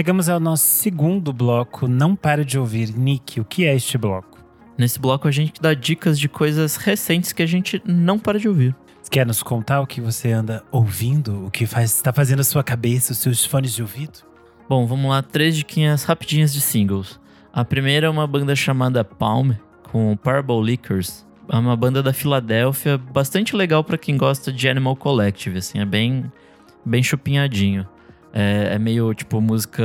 [0.00, 1.86] Chegamos ao nosso segundo bloco.
[1.86, 2.88] Não pare de ouvir.
[2.88, 4.38] Nick, o que é este bloco?
[4.78, 8.48] Nesse bloco a gente dá dicas de coisas recentes que a gente não para de
[8.48, 8.74] ouvir.
[9.10, 11.44] Quer nos contar o que você anda ouvindo?
[11.44, 14.20] O que faz, está fazendo a sua cabeça, os seus fones de ouvido?
[14.66, 17.20] Bom, vamos lá, três diquinhas rapidinhas de singles.
[17.52, 19.50] A primeira é uma banda chamada Palm,
[19.92, 21.26] com Parable Liquors.
[21.46, 25.84] É uma banda da Filadélfia, bastante legal pra quem gosta de Animal Collective, assim, é
[25.84, 26.32] bem,
[26.86, 27.86] bem chupinhadinho.
[28.32, 29.84] É, é meio tipo música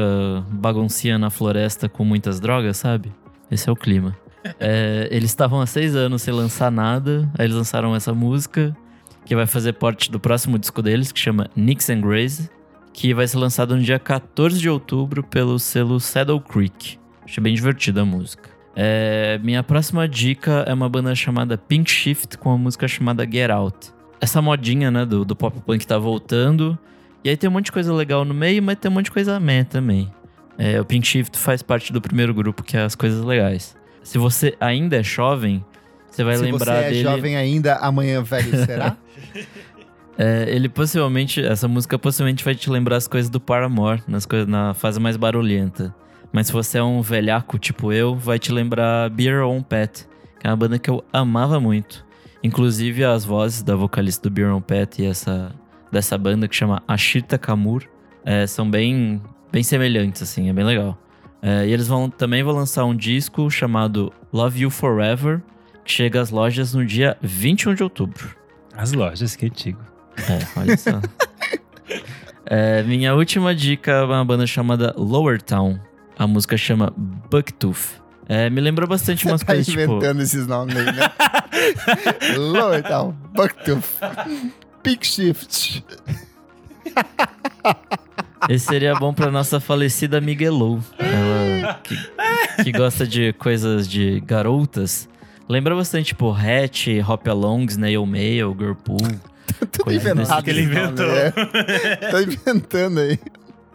[0.50, 3.12] baguncinha na floresta com muitas drogas, sabe?
[3.50, 4.16] Esse é o clima.
[4.60, 8.76] É, eles estavam há seis anos sem lançar nada, aí eles lançaram essa música,
[9.26, 12.50] que vai fazer parte do próximo disco deles, que chama Nix and Grace
[12.96, 16.98] que vai ser lançado no dia 14 de outubro pelo selo Saddle Creek.
[17.26, 18.50] Achei bem divertida a música.
[18.74, 23.52] É, minha próxima dica é uma banda chamada Pink Shift com uma música chamada Get
[23.52, 23.94] Out.
[24.22, 26.80] Essa modinha, né, do, do pop punk tá voltando.
[27.26, 29.12] E aí tem um monte de coisa legal no meio, mas tem um monte de
[29.12, 30.14] coisa meh também.
[30.60, 33.76] É, o Pink Shift faz parte do primeiro grupo, que é as coisas legais.
[34.04, 35.66] Se você ainda é jovem,
[36.08, 37.02] você vai Se lembrar você é dele.
[37.02, 38.96] jovem ainda, amanhã velho será?
[40.16, 44.48] É, ele possivelmente, essa música possivelmente vai te lembrar as coisas do Paramore, nas coisas,
[44.48, 45.94] na fase mais barulhenta.
[46.32, 50.08] Mas se você é um velhaco tipo eu, vai te lembrar Beer on Pet,
[50.40, 52.06] que é uma banda que eu amava muito.
[52.44, 55.52] Inclusive, as vozes da vocalista do Byron Pet e essa,
[55.92, 57.84] dessa banda que chama Ashita Kamur
[58.24, 59.22] é, são bem,
[59.52, 60.98] bem semelhantes, assim, é bem legal.
[61.42, 65.42] É, e eles vão também vão lançar um disco chamado Love You Forever,
[65.84, 68.36] que chega às lojas no dia 21 de outubro.
[68.76, 69.80] As lojas, que antigo.
[70.18, 71.00] É, olha só.
[72.48, 75.80] É, minha última dica é uma banda chamada Lower Town.
[76.18, 78.00] A música chama Bucktooth.
[78.28, 79.82] É, me lembrou bastante umas Tá coisas tipo.
[79.82, 81.12] inventando esses nomes aí, né?
[82.38, 84.00] Lower Town, Bucktooth,
[84.86, 85.84] Peak Shift.
[88.48, 90.80] Esse seria bom pra nossa falecida Miguelou.
[91.00, 95.10] Ela que, que gosta de coisas de garotas.
[95.50, 98.98] Lembra bastante, tipo, Hatch, Hop Along, Snail Mail, Girlpool.
[99.72, 100.44] Tudo inventado.
[100.44, 100.50] tipo.
[100.52, 101.08] ele nome, inventou.
[101.08, 101.32] né?
[102.12, 103.20] Tá inventando aí.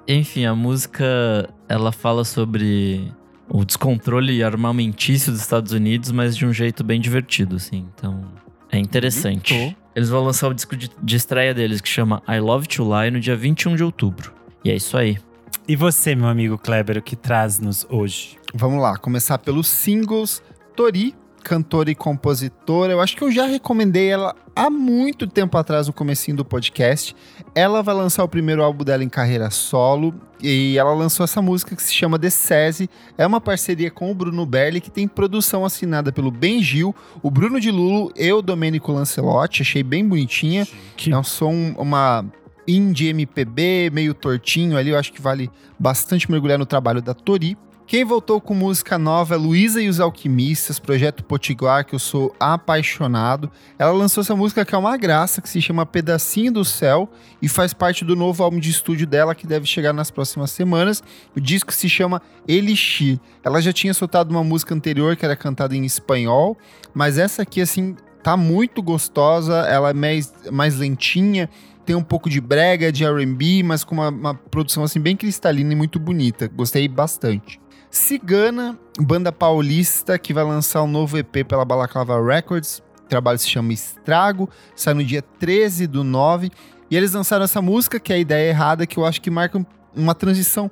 [0.06, 3.12] Enfim, a música ela fala sobre
[3.48, 7.88] o descontrole armamentício dos Estados Unidos, mas de um jeito bem divertido, assim.
[7.96, 8.30] Então,
[8.70, 9.76] é interessante.
[9.94, 13.10] Eles vão lançar o disco de, de estreia deles, que chama I Love to Lie,
[13.10, 14.32] no dia 21 de outubro.
[14.64, 15.18] E é isso aí.
[15.66, 18.38] E você, meu amigo Kleber, o que traz-nos hoje?
[18.54, 20.42] Vamos lá, começar pelos singles.
[20.74, 22.92] Tori, cantora e compositora.
[22.92, 27.16] Eu acho que eu já recomendei ela há muito tempo atrás no comecinho do podcast.
[27.54, 31.74] Ela vai lançar o primeiro álbum dela em carreira solo e ela lançou essa música
[31.74, 32.90] que se chama The Sese.
[33.16, 37.30] É uma parceria com o Bruno Berli que tem produção assinada pelo Ben Gil, o
[37.30, 39.62] Bruno de Lulo e o Domênico Lancelotti.
[39.62, 40.66] Achei bem bonitinha.
[41.08, 42.24] É um som, uma
[42.66, 44.90] indie MPB, meio tortinho ali.
[44.90, 47.56] Eu acho que vale bastante mergulhar no trabalho da Tori.
[47.90, 52.32] Quem voltou com música nova é Luísa e os Alquimistas, projeto Potiguar, que eu sou
[52.38, 53.50] apaixonado.
[53.76, 57.10] Ela lançou essa música que é uma graça, que se chama Pedacinho do Céu
[57.42, 61.02] e faz parte do novo álbum de estúdio dela, que deve chegar nas próximas semanas.
[61.34, 63.18] O disco se chama Elixir.
[63.42, 66.56] Ela já tinha soltado uma música anterior que era cantada em espanhol,
[66.94, 69.66] mas essa aqui, assim, tá muito gostosa.
[69.68, 71.50] Ela é mais, mais lentinha,
[71.84, 75.72] tem um pouco de brega, de R&B, mas com uma, uma produção assim bem cristalina
[75.72, 76.46] e muito bonita.
[76.46, 77.60] Gostei bastante.
[77.90, 82.80] Cigana, banda paulista que vai lançar um novo EP pela Balaclava Records.
[83.04, 86.52] O trabalho se chama Estrago, sai no dia 13 do 9.
[86.88, 89.66] E eles lançaram essa música, que é a ideia errada, que eu acho que marca
[89.94, 90.70] uma transição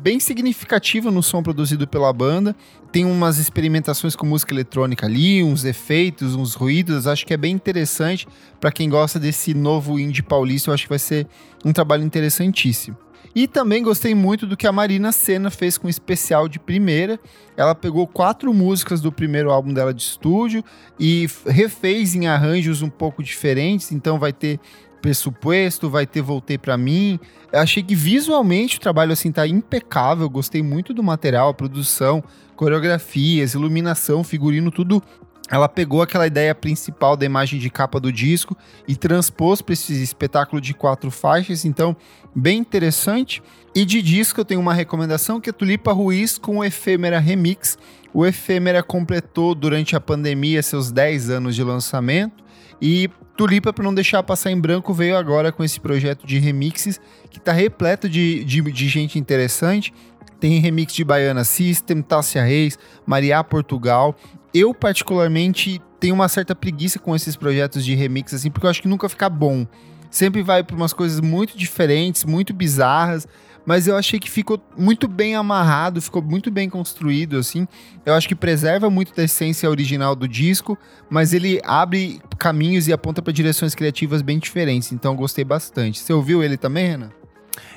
[0.00, 2.54] bem significativa no som produzido pela banda.
[2.92, 7.08] Tem umas experimentações com música eletrônica ali, uns efeitos, uns ruídos.
[7.08, 8.28] Acho que é bem interessante
[8.60, 10.70] para quem gosta desse novo indie paulista.
[10.70, 11.26] Eu acho que vai ser
[11.64, 12.96] um trabalho interessantíssimo.
[13.34, 17.18] E também gostei muito do que a Marina Senna fez com o especial de primeira.
[17.56, 20.64] Ela pegou quatro músicas do primeiro álbum dela de estúdio
[20.98, 23.92] e refez em arranjos um pouco diferentes.
[23.92, 24.58] Então vai ter
[25.00, 27.18] pressuposto, vai ter voltei para mim.
[27.52, 32.22] Eu achei que visualmente o trabalho assim tá impecável, gostei muito do material, a produção,
[32.54, 35.02] coreografias, iluminação, figurino, tudo.
[35.50, 40.00] Ela pegou aquela ideia principal da imagem de capa do disco e transpôs para esse
[40.00, 41.96] espetáculo de quatro faixas, então
[42.34, 43.42] bem interessante.
[43.74, 47.76] E de disco eu tenho uma recomendação que é Tulipa Ruiz com o Efêmera Remix.
[48.14, 52.44] O Efêmera completou durante a pandemia seus 10 anos de lançamento
[52.80, 57.00] e Tulipa, para não deixar passar em branco, veio agora com esse projeto de remixes
[57.30, 59.94] que está repleto de, de, de gente interessante.
[60.38, 64.14] Tem remix de Baiana System, Tássia Reis, Maria Portugal.
[64.52, 68.82] Eu, particularmente, tenho uma certa preguiça com esses projetos de remix, assim, porque eu acho
[68.82, 69.66] que nunca fica bom.
[70.10, 73.28] Sempre vai para umas coisas muito diferentes, muito bizarras,
[73.64, 77.68] mas eu achei que ficou muito bem amarrado, ficou muito bem construído, assim.
[78.04, 80.76] Eu acho que preserva muito da essência original do disco,
[81.08, 86.00] mas ele abre caminhos e aponta para direções criativas bem diferentes, então eu gostei bastante.
[86.00, 87.10] Você ouviu ele também, Renan?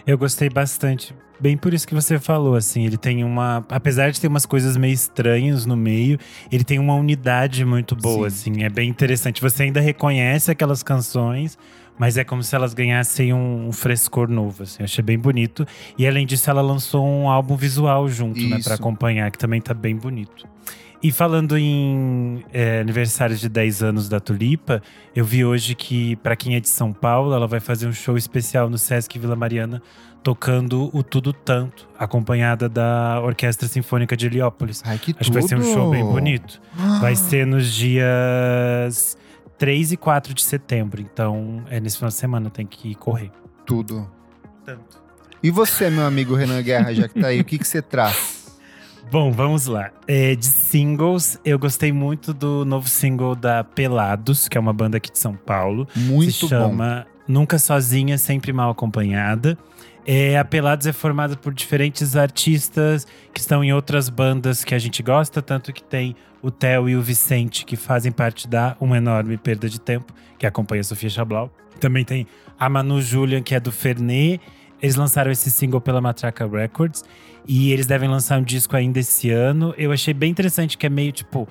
[0.08, 1.14] Eu gostei bastante.
[1.44, 3.66] Bem por isso que você falou, assim, ele tem uma.
[3.68, 6.18] Apesar de ter umas coisas meio estranhas no meio,
[6.50, 8.64] ele tem uma unidade muito boa, assim.
[8.64, 9.42] É bem interessante.
[9.42, 11.58] Você ainda reconhece aquelas canções,
[12.00, 14.78] mas é como se elas ganhassem um, frescor novo, assim.
[14.80, 15.68] Eu achei bem bonito.
[15.98, 18.64] E além disso, ela lançou um álbum visual junto, né, Isso.
[18.70, 20.48] pra acompanhar, que também tá bem bonito.
[21.04, 24.82] E falando em é, aniversário de 10 anos da Tulipa,
[25.14, 28.16] eu vi hoje que, pra quem é de São Paulo, ela vai fazer um show
[28.16, 29.82] especial no Sesc Vila Mariana,
[30.24, 34.82] tocando o Tudo Tanto, acompanhada da Orquestra Sinfônica de Heliópolis.
[34.86, 35.74] Ai, que Acho que vai ser um tudo!
[35.74, 36.62] show bem bonito.
[37.02, 39.18] Vai ser nos dias
[39.58, 41.02] 3 e 4 de setembro.
[41.02, 43.32] Então, é nesse final de semana, tem que correr.
[43.66, 44.10] Tudo.
[44.66, 45.04] Tanto.
[45.44, 48.44] E você, meu amigo Renan Guerra, já que tá aí, o que, que você traz?
[49.12, 49.92] Bom, vamos lá.
[50.08, 54.98] É, de singles, eu gostei muito do novo single da Pelados, que é uma banda
[54.98, 55.88] aqui de São Paulo.
[55.96, 59.58] Muito Se chama Nunca Sozinha, Sempre Mal Acompanhada.
[60.06, 64.80] É, a Pelados é formada por diferentes artistas que estão em outras bandas que a
[64.80, 68.98] gente gosta, tanto que tem o Theo e o Vicente, que fazem parte da Uma
[68.98, 71.50] Enorme Perda de Tempo, que acompanha a Sofia Chablau.
[71.80, 72.28] Também tem
[72.60, 74.42] a Manu Julian, que é do Fernet.
[74.82, 77.04] Eles lançaram esse single pela Matraca Records
[77.48, 79.74] e eles devem lançar um disco ainda esse ano.
[79.78, 81.48] Eu achei bem interessante que é meio tipo.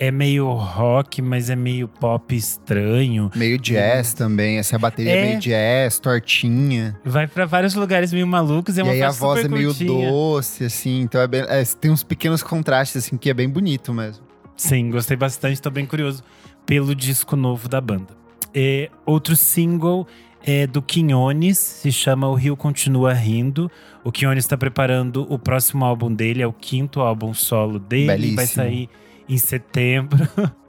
[0.00, 3.30] É meio rock, mas é meio pop estranho.
[3.36, 5.26] Meio jazz também, essa bateria É.
[5.26, 6.98] meio jazz, tortinha.
[7.04, 8.76] Vai pra vários lugares meio malucos.
[8.78, 10.10] É e uma aí a voz é meio curtinha.
[10.10, 11.02] doce, assim.
[11.02, 14.24] Então é bem- é, tem uns pequenos contrastes, assim, que é bem bonito mesmo.
[14.56, 16.22] Sim, gostei bastante, tô bem curioso
[16.66, 18.08] pelo disco novo da banda.
[18.54, 20.06] É, outro single
[20.44, 23.70] é do Quinones, se chama O Rio Continua Rindo.
[24.02, 28.16] O Quinones está preparando o próximo álbum dele, é o quinto álbum solo dele, vai
[28.18, 28.46] Belíssimo.
[28.46, 28.88] sair
[29.34, 30.28] em setembro.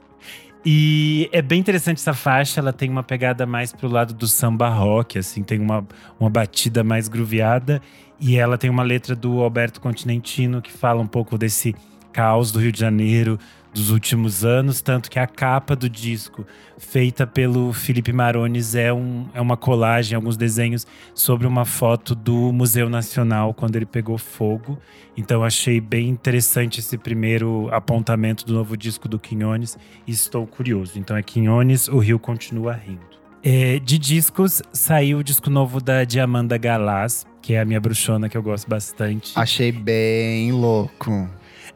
[0.66, 4.66] E é bem interessante essa faixa, ela tem uma pegada mais pro lado do samba
[4.70, 5.86] rock, assim, tem uma,
[6.18, 7.82] uma batida mais grooveada.
[8.18, 11.74] E ela tem uma letra do Alberto Continentino que fala um pouco desse
[12.14, 13.38] caos do Rio de Janeiro
[13.74, 16.46] dos últimos anos, tanto que a capa do disco,
[16.78, 22.52] feita pelo Felipe Marones, é, um, é uma colagem, alguns desenhos sobre uma foto do
[22.52, 24.78] Museu Nacional quando ele pegou fogo.
[25.16, 30.96] Então achei bem interessante esse primeiro apontamento do novo disco do Quinones e estou curioso.
[30.96, 33.14] Então é Quinones, o Rio continua rindo.
[33.42, 38.28] É, de discos, saiu o disco novo da Diamanda Galás, que é a minha bruxona
[38.28, 39.32] que eu gosto bastante.
[39.34, 41.28] Achei bem louco.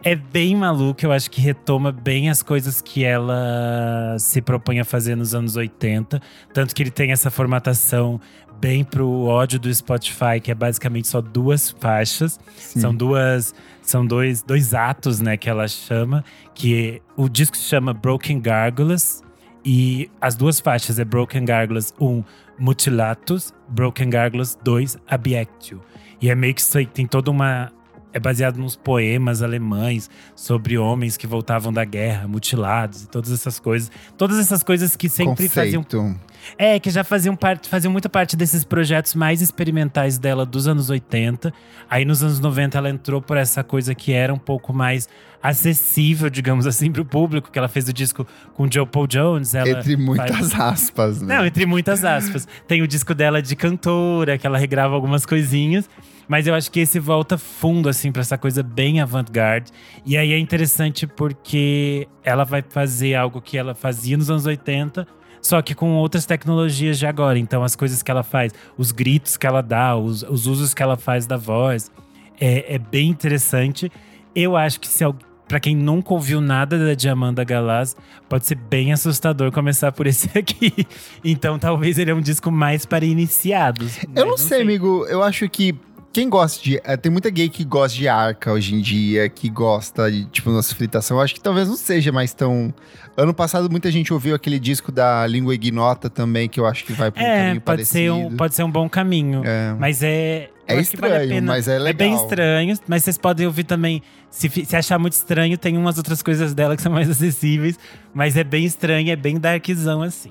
[0.02, 4.84] É bem maluco, eu acho que retoma bem as coisas que ela se propõe a
[4.84, 6.20] fazer nos anos 80.
[6.54, 8.20] Tanto que ele tem essa formatação
[8.60, 12.38] bem pro ódio do Spotify, que é basicamente só duas faixas.
[12.56, 13.54] São duas.
[13.82, 16.24] São dois, dois atos, né, que ela chama.
[16.54, 19.22] Que o disco se chama Broken Gargoyles.
[19.64, 22.22] E as duas faixas é Broken Gargoyles 1,
[22.58, 25.80] Mutilatus, Broken Gargoyles 2, Abiectio.
[26.20, 27.70] E é meio que isso aí, tem toda uma.
[28.18, 33.60] É baseado nos poemas alemães sobre homens que voltavam da guerra, mutilados e todas essas
[33.60, 33.92] coisas.
[34.16, 35.84] Todas essas coisas que sempre faziam.
[35.84, 36.20] Conceito.
[36.56, 40.90] É, que já faziam parte, faziam muita parte desses projetos mais experimentais dela dos anos
[40.90, 41.52] 80.
[41.88, 45.08] Aí nos anos 90 ela entrou por essa coisa que era um pouco mais
[45.40, 49.54] acessível, digamos assim, pro público, que ela fez o disco com Joe Paul Jones.
[49.54, 51.36] Ela Entre muitas faz- aspas, né?
[51.38, 52.48] não, entre muitas aspas.
[52.66, 55.88] Tem o disco dela de cantora, que ela regrava algumas coisinhas.
[56.28, 59.72] Mas eu acho que esse volta fundo, assim, pra essa coisa bem avant-garde.
[60.04, 65.06] E aí é interessante porque ela vai fazer algo que ela fazia nos anos 80,
[65.40, 67.38] só que com outras tecnologias de agora.
[67.38, 70.82] Então, as coisas que ela faz, os gritos que ela dá, os, os usos que
[70.82, 71.90] ela faz da voz,
[72.38, 73.90] é, é bem interessante.
[74.34, 75.04] Eu acho que se.
[75.46, 77.96] Pra quem nunca ouviu nada da Diamanda Galás,
[78.28, 80.86] pode ser bem assustador começar por esse aqui.
[81.24, 83.96] Então, talvez ele é um disco mais para iniciados.
[84.14, 85.06] Eu não Mas sei, amigo.
[85.08, 85.74] Eu acho que
[86.12, 86.80] quem gosta de.
[86.82, 90.50] eh, Tem muita gay que gosta de arca hoje em dia, que gosta de, tipo,
[90.50, 91.16] nossa fritação.
[91.18, 92.72] Eu acho que talvez não seja mais tão.
[93.16, 96.92] Ano passado, muita gente ouviu aquele disco da Língua Ignota também, que eu acho que
[96.92, 98.36] vai pra um É, caminho pode ser, um, parecido.
[98.36, 99.42] pode ser um bom caminho.
[99.44, 99.74] É.
[99.78, 100.50] Mas é.
[100.66, 101.46] É vale estranho, pena.
[101.52, 102.24] mas é É bem legal.
[102.24, 104.02] estranho, mas vocês podem ouvir também.
[104.30, 107.78] Se, se achar muito estranho, tem umas outras coisas dela que são mais acessíveis.
[108.12, 110.30] Mas é bem estranho, é bem darkzão assim.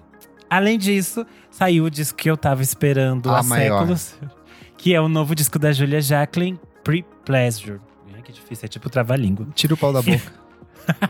[0.49, 3.79] Além disso, saiu o disco que eu tava esperando A há maior.
[3.79, 4.15] séculos.
[4.87, 7.81] Que é o novo disco da Julia Jacqueline, Pre-Pleasure.
[8.23, 9.45] Que difícil, é tipo trava-língua.
[9.53, 10.31] Tira o pau da boca.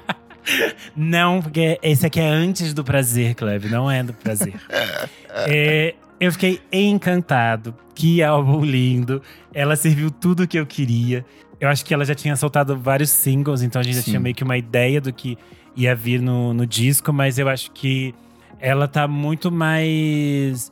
[0.97, 4.55] Não, porque esse aqui é antes do prazer, Cleve, não é do prazer.
[5.47, 7.75] É, eu fiquei encantado.
[7.93, 9.21] Que álbum lindo.
[9.53, 11.23] Ela serviu tudo o que eu queria.
[11.61, 14.11] Eu acho que ela já tinha soltado vários singles, então a gente já Sim.
[14.11, 15.37] tinha meio que uma ideia do que
[15.75, 18.15] ia vir no, no disco, mas eu acho que
[18.59, 20.71] ela tá muito mais.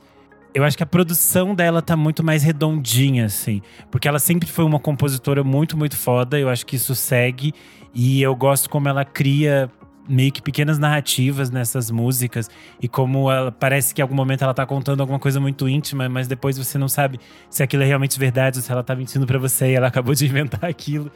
[0.55, 3.61] Eu acho que a produção dela tá muito mais redondinha, assim.
[3.91, 6.39] Porque ela sempre foi uma compositora muito, muito foda.
[6.39, 7.53] Eu acho que isso segue.
[7.93, 9.69] E eu gosto como ela cria
[10.07, 12.49] meio que pequenas narrativas nessas músicas.
[12.81, 16.07] E como ela parece que em algum momento ela tá contando alguma coisa muito íntima,
[16.07, 19.27] mas depois você não sabe se aquilo é realmente verdade ou se ela tá mentindo
[19.27, 21.11] pra você e ela acabou de inventar aquilo.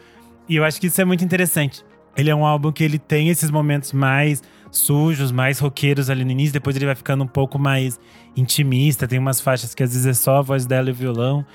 [0.50, 1.86] E eu acho que isso é muito interessante.
[2.20, 4.41] Ele é um álbum que ele tem esses momentos mais
[4.72, 7.99] sujos, mais roqueiros ali no início, depois ele vai ficando um pouco mais
[8.36, 11.45] intimista, tem umas faixas que às vezes é só a voz dela e o violão.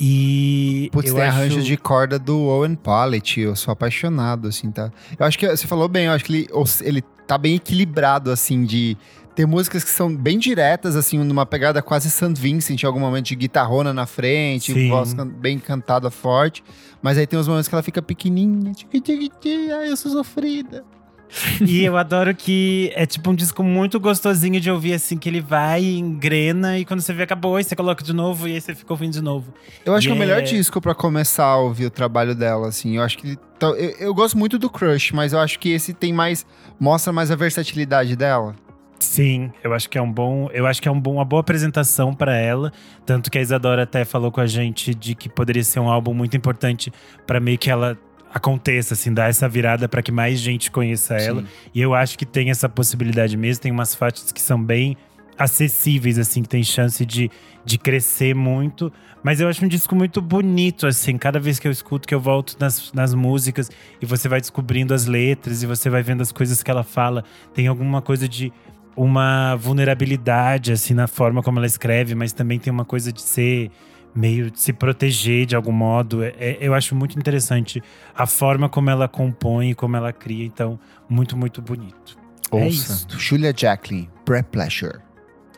[0.00, 1.36] E Putz, tem acho...
[1.38, 3.40] arranjo de corda do Owen Pallet.
[3.40, 4.90] Eu sou apaixonado, assim, tá?
[5.18, 6.48] Eu acho que você falou bem, eu acho que ele,
[6.80, 8.96] ele tá bem equilibrado, assim, de
[9.34, 12.34] ter músicas que são bem diretas, assim, numa pegada quase St.
[12.36, 14.88] Vincent, em algum momento de guitarrona na frente, Sim.
[14.88, 16.62] voz bem cantada forte.
[17.00, 20.10] Mas aí tem uns momentos que ela fica pequenininha, tiqui, tiqui, tiqui, ai, eu sou
[20.12, 20.84] sofrida.
[21.66, 25.40] E eu adoro que é tipo um disco muito gostosinho de ouvir, assim, que ele
[25.40, 28.74] vai, engrena, e quando você vê, acabou, aí você coloca de novo, e aí você
[28.74, 29.50] fica ouvindo de novo.
[29.82, 32.34] Eu acho E que é o melhor é- disco pra começar a ouvir o trabalho
[32.34, 32.96] dela, assim.
[32.98, 33.36] Eu acho que.
[33.58, 36.44] tá- Eu, eu gosto muito do Crush, mas eu acho que esse tem mais.
[36.78, 38.54] Mostra mais a versatilidade dela.
[39.02, 41.40] Sim, eu acho que é um bom, eu acho que é um bom, uma boa
[41.40, 42.72] apresentação pra ela,
[43.04, 46.14] tanto que a Isadora até falou com a gente de que poderia ser um álbum
[46.14, 46.92] muito importante
[47.26, 47.98] pra meio que ela
[48.32, 51.44] aconteça, assim, dar essa virada pra que mais gente conheça ela.
[51.74, 54.96] E eu acho que tem essa possibilidade mesmo, tem umas faixas que são bem
[55.36, 57.28] acessíveis, assim, que tem chance de,
[57.64, 58.92] de crescer muito.
[59.22, 61.18] Mas eu acho um disco muito bonito, assim.
[61.18, 64.94] Cada vez que eu escuto, que eu volto nas, nas músicas e você vai descobrindo
[64.94, 67.24] as letras e você vai vendo as coisas que ela fala.
[67.52, 68.52] Tem alguma coisa de
[68.96, 73.70] uma vulnerabilidade, assim, na forma como ela escreve, mas também tem uma coisa de ser
[74.14, 76.22] meio de se proteger de algum modo.
[76.22, 77.82] É- é- eu acho muito interessante
[78.14, 80.44] a forma como ela compõe, como ela cria.
[80.44, 80.78] Então,
[81.08, 82.18] muito, muito bonito.
[82.52, 82.92] É Ouça.
[82.92, 83.06] isso.
[83.18, 84.98] Julia Jacqueline, Pre-Pleasure.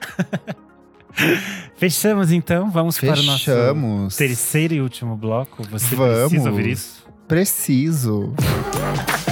[1.77, 4.17] Fechamos então, vamos para o nosso Fechamos.
[4.17, 5.63] terceiro e último bloco.
[5.71, 6.29] Você Vamos.
[6.29, 7.05] precisa ouvir isso?
[7.27, 8.33] Preciso.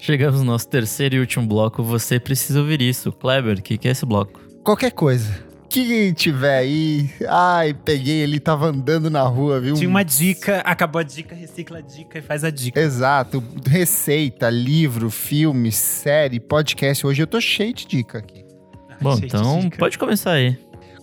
[0.00, 1.82] Chegamos no nosso terceiro e último bloco.
[1.82, 3.12] Você precisa ouvir isso.
[3.12, 4.40] Kleber, o que, que é esse bloco?
[4.64, 5.50] Qualquer coisa.
[5.68, 7.10] Que tiver aí.
[7.28, 9.74] Ai, peguei ele, tava andando na rua, viu?
[9.74, 12.80] Tinha uma dica, acabou a dica, recicla a dica e faz a dica.
[12.80, 13.44] Exato.
[13.66, 17.06] Receita, livro, filme, série, podcast.
[17.06, 18.44] Hoje eu tô cheio de dica aqui.
[19.00, 20.58] Bom, Cheio então pode começar aí.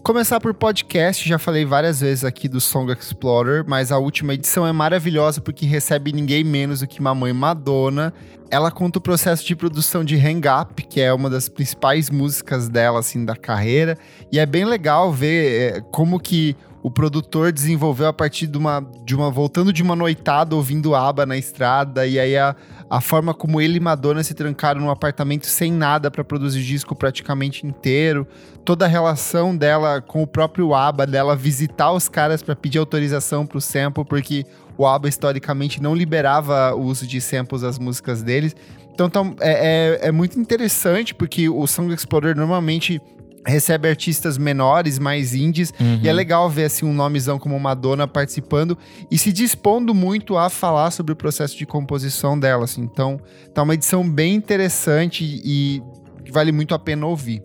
[0.07, 4.65] Começar por podcast, já falei várias vezes aqui do Song Explorer, mas a última edição
[4.65, 8.13] é maravilhosa porque recebe ninguém menos do que Mamãe Madonna.
[8.49, 12.69] Ela conta o processo de produção de Hang Up, que é uma das principais músicas
[12.69, 13.97] dela, assim, da carreira.
[14.31, 18.79] E é bem legal ver é, como que o produtor desenvolveu a partir de uma,
[19.03, 22.55] de uma voltando de uma noitada, ouvindo ABBA na estrada, e aí a,
[22.89, 26.95] a forma como ele e Madonna se trancaram num apartamento sem nada para produzir disco
[26.95, 28.25] praticamente inteiro,
[28.67, 33.45] toda a relação dela com o próprio ABBA, dela visitar os caras para pedir autorização
[33.45, 34.43] pro sample, porque
[34.77, 38.53] o ABBA historicamente não liberava o uso de samples das músicas deles.
[38.93, 43.01] Então tam- é, é, é muito interessante, porque o Song Explorer normalmente
[43.45, 48.77] recebe artistas menores, mais indies, e é legal ver assim um nomezão como Madonna participando
[49.09, 52.81] e se dispondo muito a falar sobre o processo de composição dela, assim.
[52.81, 53.17] Então,
[53.53, 55.81] tá uma edição bem interessante e
[56.25, 57.41] que vale muito a pena ouvir.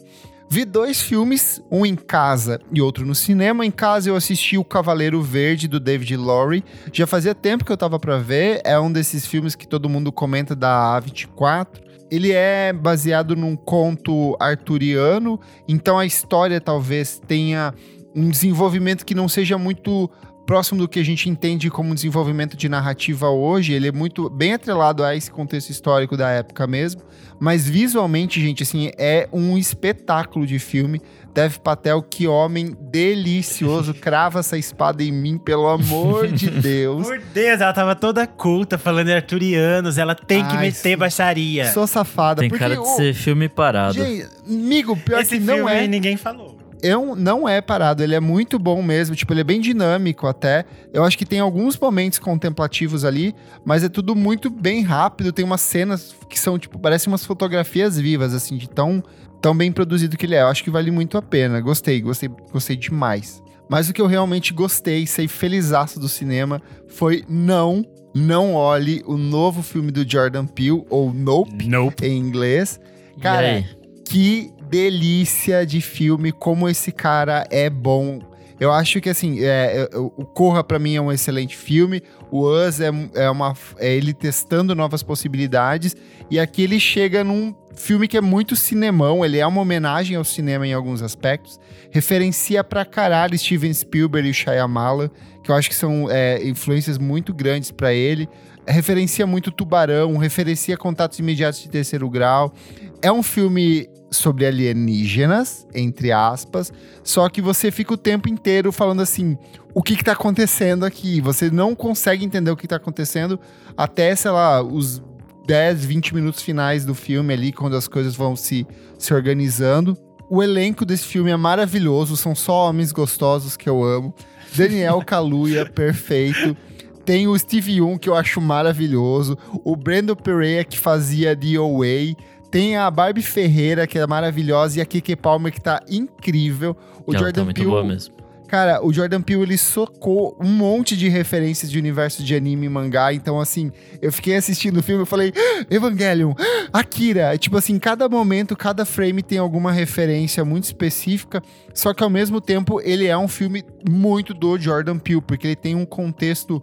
[0.52, 3.64] Vi dois filmes, um em casa e outro no cinema.
[3.64, 6.62] Em casa eu assisti O Cavaleiro Verde do David Lowry.
[6.92, 8.60] Já fazia tempo que eu tava pra ver.
[8.62, 11.80] É um desses filmes que todo mundo comenta da A24.
[12.10, 17.72] Ele é baseado num conto arturiano, então a história talvez tenha
[18.14, 20.10] um desenvolvimento que não seja muito
[20.52, 23.72] próximo do que a gente entende como desenvolvimento de narrativa hoje.
[23.72, 27.00] Ele é muito bem atrelado a esse contexto histórico da época mesmo.
[27.40, 31.00] Mas visualmente, gente, assim, é um espetáculo de filme.
[31.34, 33.94] Dev Patel, que homem delicioso.
[33.98, 37.06] Crava essa espada em mim, pelo amor de Deus.
[37.08, 40.96] Por Deus, ela tava toda culta, falando em arturianos, ela tem que Ai, meter sim.
[40.98, 41.72] baixaria.
[41.72, 42.40] Sou safada.
[42.42, 43.94] Tem porque cara de o- ser filme parado.
[43.94, 45.88] Gente, amigo, pior Esse que não é.
[45.88, 46.51] ninguém falou.
[46.82, 49.14] É um- não é parado, ele é muito bom mesmo.
[49.16, 50.64] Tipo, ele é bem dinâmico até.
[50.92, 55.32] Eu acho que tem alguns momentos contemplativos ali, mas é tudo muito bem rápido.
[55.32, 59.02] Tem umas cenas que são, tipo, parecem umas fotografias vivas, assim, de tão,
[59.40, 60.42] tão bem produzido que ele é.
[60.42, 61.60] Eu acho que vale muito a pena.
[61.60, 63.42] Gostei, gostei, gostei demais.
[63.70, 67.82] Mas o que eu realmente gostei, sei felizaço do cinema, foi não,
[68.14, 72.04] não olhe o novo filme do Jordan Peele, ou Nope, Nope.
[72.04, 72.78] em inglês.
[73.20, 73.64] Cara,
[74.04, 78.20] que delícia de filme, como esse cara é bom.
[78.58, 82.02] Eu acho que, assim, é, o Corra, pra mim, é um excelente filme.
[82.30, 85.94] O Us é, é, uma, é ele testando novas possibilidades.
[86.30, 89.22] E aqui ele chega num filme que é muito cinemão.
[89.22, 91.60] Ele é uma homenagem ao cinema em alguns aspectos.
[91.90, 95.10] Referencia pra caralho Steven Spielberg e Shyamalan,
[95.44, 98.26] que eu acho que são é, influências muito grandes pra ele.
[98.66, 102.54] Referencia muito Tubarão, referencia Contatos Imediatos de Terceiro Grau.
[103.02, 106.72] É um filme sobre alienígenas, entre aspas,
[107.02, 109.36] só que você fica o tempo inteiro falando assim,
[109.74, 111.20] o que que tá acontecendo aqui?
[111.20, 113.40] Você não consegue entender o que tá acontecendo
[113.76, 115.02] até, sei lá, os
[115.46, 118.66] 10, 20 minutos finais do filme ali, quando as coisas vão se,
[118.98, 119.96] se organizando.
[120.28, 124.14] O elenco desse filme é maravilhoso, são só homens gostosos que eu amo.
[124.54, 126.56] Daniel Kaluuya, perfeito.
[127.04, 129.36] Tem o Steve Young, que eu acho maravilhoso.
[129.64, 132.16] O Brandon Pereira, que fazia The Away.
[132.52, 134.78] Tem a Barbie Ferreira, que é maravilhosa.
[134.78, 136.76] E a Keke Palmer, que tá incrível.
[137.06, 137.70] O Ela Jordan tá muito Peele...
[137.70, 138.14] boa mesmo.
[138.46, 142.68] Cara, o Jordan Peele, ele socou um monte de referências de universo de anime e
[142.68, 143.14] mangá.
[143.14, 143.72] Então, assim,
[144.02, 147.38] eu fiquei assistindo o filme e falei, "Ah, Evangelion, ah, Akira.
[147.38, 151.42] Tipo assim, cada momento, cada frame tem alguma referência muito específica.
[151.72, 155.56] Só que ao mesmo tempo, ele é um filme muito do Jordan Peele, porque ele
[155.56, 156.62] tem um contexto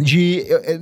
[0.00, 0.46] de.
[0.48, 0.80] é, é,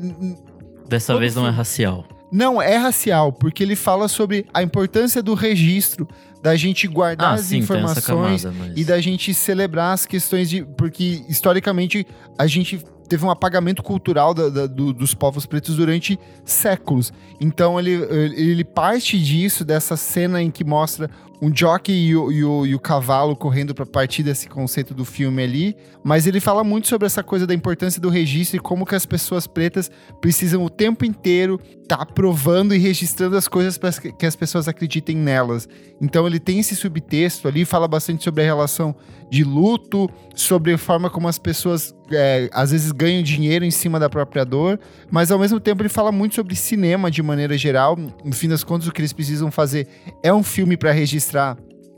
[0.86, 2.04] Dessa Todo vez não é racial.
[2.36, 6.08] Não, é racial, porque ele fala sobre a importância do registro,
[6.42, 10.50] da gente guardar Ah, as sim, informações camada, mas- e da gente celebrar as questões
[10.50, 10.64] de.
[10.76, 12.04] Porque, historicamente,
[12.36, 17.12] a gente teve um apagamento cultural da- da- do- dos povos pretos durante séculos.
[17.40, 21.08] Então, ele ele parte disso, dessa cena em que mostra
[21.42, 25.04] um jockey e o, e o- e o cavalo correndo para partir desse conceito do
[25.04, 25.76] filme ali.
[26.02, 29.04] Mas ele fala muito sobre essa coisa da importância do registro e como que as
[29.04, 29.90] pessoas pretas
[30.20, 35.16] precisam o tempo inteiro estar aprovando e registrando as coisas para que as pessoas acreditem
[35.16, 35.68] nelas.
[36.00, 38.94] Então ele tem esse subtexto ali, fala bastante sobre a relação
[39.30, 43.98] de luto, sobre a forma como as pessoas é, às vezes ganham dinheiro em cima
[43.98, 44.78] da própria dor,
[45.10, 47.96] mas ao mesmo tempo ele fala muito sobre cinema de maneira geral.
[48.24, 49.88] No fim das contas, o que eles precisam fazer
[50.22, 51.23] é um filme para registrar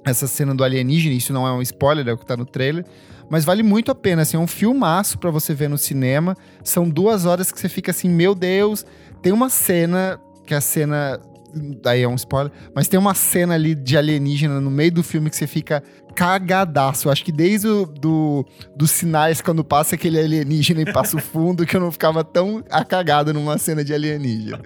[0.05, 2.85] essa cena do alienígena, isso não é um spoiler, é o que tá no trailer.
[3.29, 6.37] Mas vale muito a pena, assim, é um filmaço pra você ver no cinema.
[6.63, 8.85] São duas horas que você fica assim, meu Deus.
[9.21, 11.21] Tem uma cena, que é a cena.
[11.83, 15.31] Daí é um spoiler, mas tem uma cena ali de alienígena no meio do filme
[15.31, 15.83] que você fica
[16.17, 17.07] cagadaço.
[17.07, 18.45] Eu acho que desde o, do,
[18.75, 22.65] dos sinais, quando passa aquele alienígena e passa o fundo, que eu não ficava tão
[22.71, 24.63] acagado numa cena de alienígena.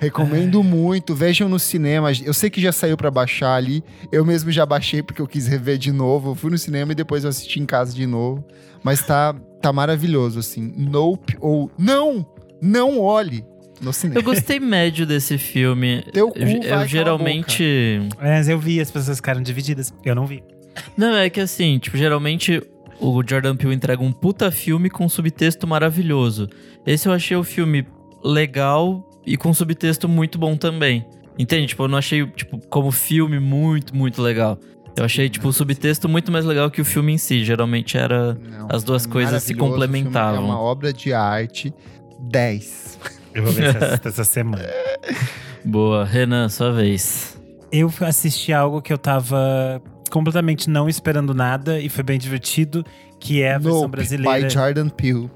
[0.00, 2.12] Recomendo muito, vejam no cinema.
[2.24, 3.82] Eu sei que já saiu pra baixar ali.
[4.12, 6.30] Eu mesmo já baixei porque eu quis rever de novo.
[6.30, 8.44] Eu fui no cinema e depois eu assisti em casa de novo.
[8.84, 10.72] Mas tá, tá maravilhoso, assim.
[10.76, 12.24] Nope ou não,
[12.62, 13.44] não olhe
[13.80, 14.20] no cinema.
[14.20, 16.04] Eu gostei médio desse filme.
[16.12, 18.00] Teu cu eu, vai eu geralmente.
[18.20, 19.92] Mas eu vi, as pessoas ficaram divididas.
[20.04, 20.42] Eu não vi.
[20.96, 22.62] Não, é que assim, tipo, geralmente
[23.00, 26.48] o Jordan Peele entrega um puta filme com subtexto maravilhoso.
[26.86, 27.86] Esse eu achei o filme
[28.24, 31.06] legal e com subtexto muito bom também.
[31.38, 31.68] Entende?
[31.68, 34.58] Tipo, eu não achei, tipo, como filme muito, muito legal.
[34.96, 37.44] Eu achei, tipo, o subtexto muito mais legal que o filme em si.
[37.44, 38.34] Geralmente era.
[38.34, 40.36] Não, as duas é coisas se filme complementavam.
[40.36, 41.74] É uma obra de arte
[42.20, 43.00] 10.
[43.34, 44.64] Eu vou ver essa, essa semana.
[45.64, 46.04] Boa.
[46.04, 47.36] Renan, sua vez.
[47.72, 49.82] Eu assisti algo que eu tava
[50.14, 52.84] completamente não esperando nada e foi bem divertido,
[53.18, 54.46] que é a versão Nope, brasileira.
[54.46, 55.28] by Jordan Peele.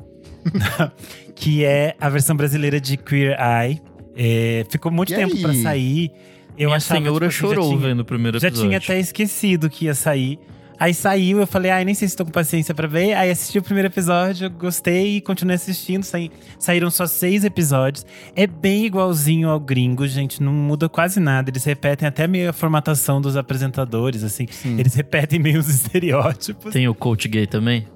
[1.34, 3.80] que é a versão brasileira de Queer Eye.
[4.16, 5.42] É, ficou muito E tempo aí?
[5.42, 6.10] pra sair.
[6.56, 8.68] Eu Minha achava, senhora tipo assim, já chorou tinha- vendo o primeiro Já episódio.
[8.70, 10.38] tinha até esquecido que ia sair.
[10.80, 13.12] Aí saiu, eu falei, ai, nem sei se tô com paciência pra ver.
[13.14, 16.04] Aí assisti o primeiro episódio, gostei e continuei assistindo.
[16.04, 18.06] Saí- saíram só seis episódios.
[18.36, 20.40] É bem igualzinho ao gringo, gente.
[20.42, 21.50] Não muda quase nada.
[21.50, 24.46] Eles repetem até meio a formatação dos apresentadores, assim.
[24.78, 26.72] Eles repetem meio os estereótipos.
[26.72, 27.86] Tem o coach gay também?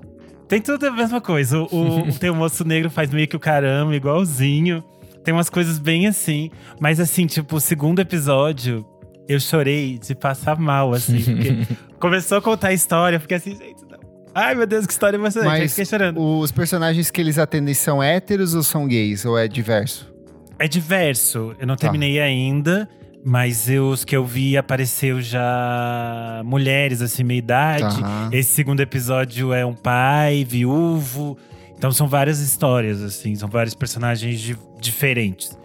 [0.48, 1.60] Tem tudo a mesma coisa.
[1.60, 1.66] O,
[2.08, 4.82] o, tem o moço negro faz meio que o caramba, igualzinho.
[5.24, 6.50] Tem umas coisas bem assim.
[6.80, 8.84] Mas assim, tipo, o segundo episódio,
[9.28, 11.22] eu chorei de passar mal, assim.
[11.22, 11.66] Porque
[12.00, 13.98] começou a contar a história, eu fiquei assim, gente, não.
[14.34, 15.60] Ai, meu Deus, que história emocionante.
[15.60, 16.18] Mas fiquei chorando.
[16.20, 19.24] os personagens que eles atendem são héteros ou são gays?
[19.24, 20.10] Ou é diverso?
[20.58, 21.54] É diverso.
[21.58, 21.82] Eu não Tá.
[21.82, 22.88] terminei ainda.
[23.24, 28.00] Mas eu- os que eu vi apareceu já mulheres, assim, meia idade.
[28.00, 28.28] Tá.
[28.32, 31.36] Esse segundo episódio é um pai, viúvo.
[31.76, 35.56] Então são várias histórias, assim, são vários personagens di- diferentes.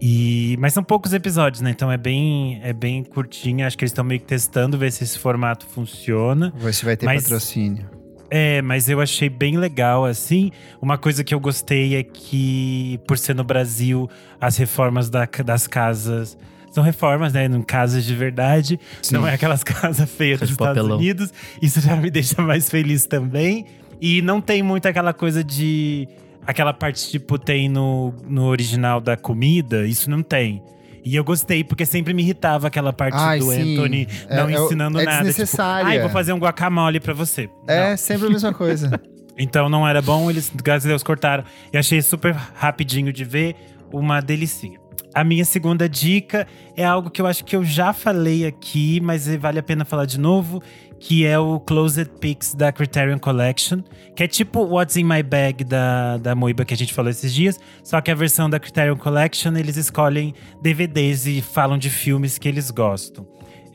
[0.00, 1.70] E, mas são poucos episódios, né?
[1.70, 3.66] Então é bem, é bem curtinho.
[3.66, 6.52] Acho que eles estão meio que testando, ver se esse formato funciona.
[6.56, 7.88] Ver se vai ter Mas- patrocínio.
[8.30, 10.50] É, mas eu achei bem legal, assim.
[10.82, 14.10] Uma coisa que eu gostei é que, por ser no Brasil,
[14.40, 16.36] as reformas da- das casas.
[16.72, 17.44] São reformas, né?
[17.46, 18.80] Em casas de verdade.
[19.00, 19.14] Sim.
[19.14, 20.96] Não é aquelas casas feias dos Estados papelão.
[20.98, 21.32] Unidos.
[21.62, 23.66] Isso já me deixa mais feliz também.
[24.00, 26.08] E não tem muito aquela coisa de.
[26.46, 29.86] Aquela parte, tipo, tem no, no original da comida.
[29.86, 30.62] Isso não tem.
[31.04, 33.74] E eu gostei, porque sempre me irritava aquela parte Ai, do sim.
[33.74, 35.16] Anthony É- não é ensinando é nada.
[35.18, 35.86] Tipo, desnecessária.
[35.86, 37.50] ai, vou fazer um guacamole pra você.
[37.66, 38.90] É sempre a mesma coisa.
[39.36, 41.42] Então não era bom, eles, graças a Deus, cortaram.
[41.72, 43.56] E achei super rapidinho de ver,
[43.92, 44.78] uma delicinha.
[45.14, 46.46] A minha segunda dica
[46.76, 50.06] é algo que eu acho que eu já falei aqui, mas vale a pena falar
[50.06, 50.60] de novo,
[50.98, 53.80] que é o Closed Pics da Criterion Collection,
[54.16, 57.32] que é tipo What's in My Bag da, da Moiba que a gente falou esses
[57.32, 62.36] dias, só que a versão da Criterion Collection eles escolhem DVDs e falam de filmes
[62.36, 63.24] que eles gostam.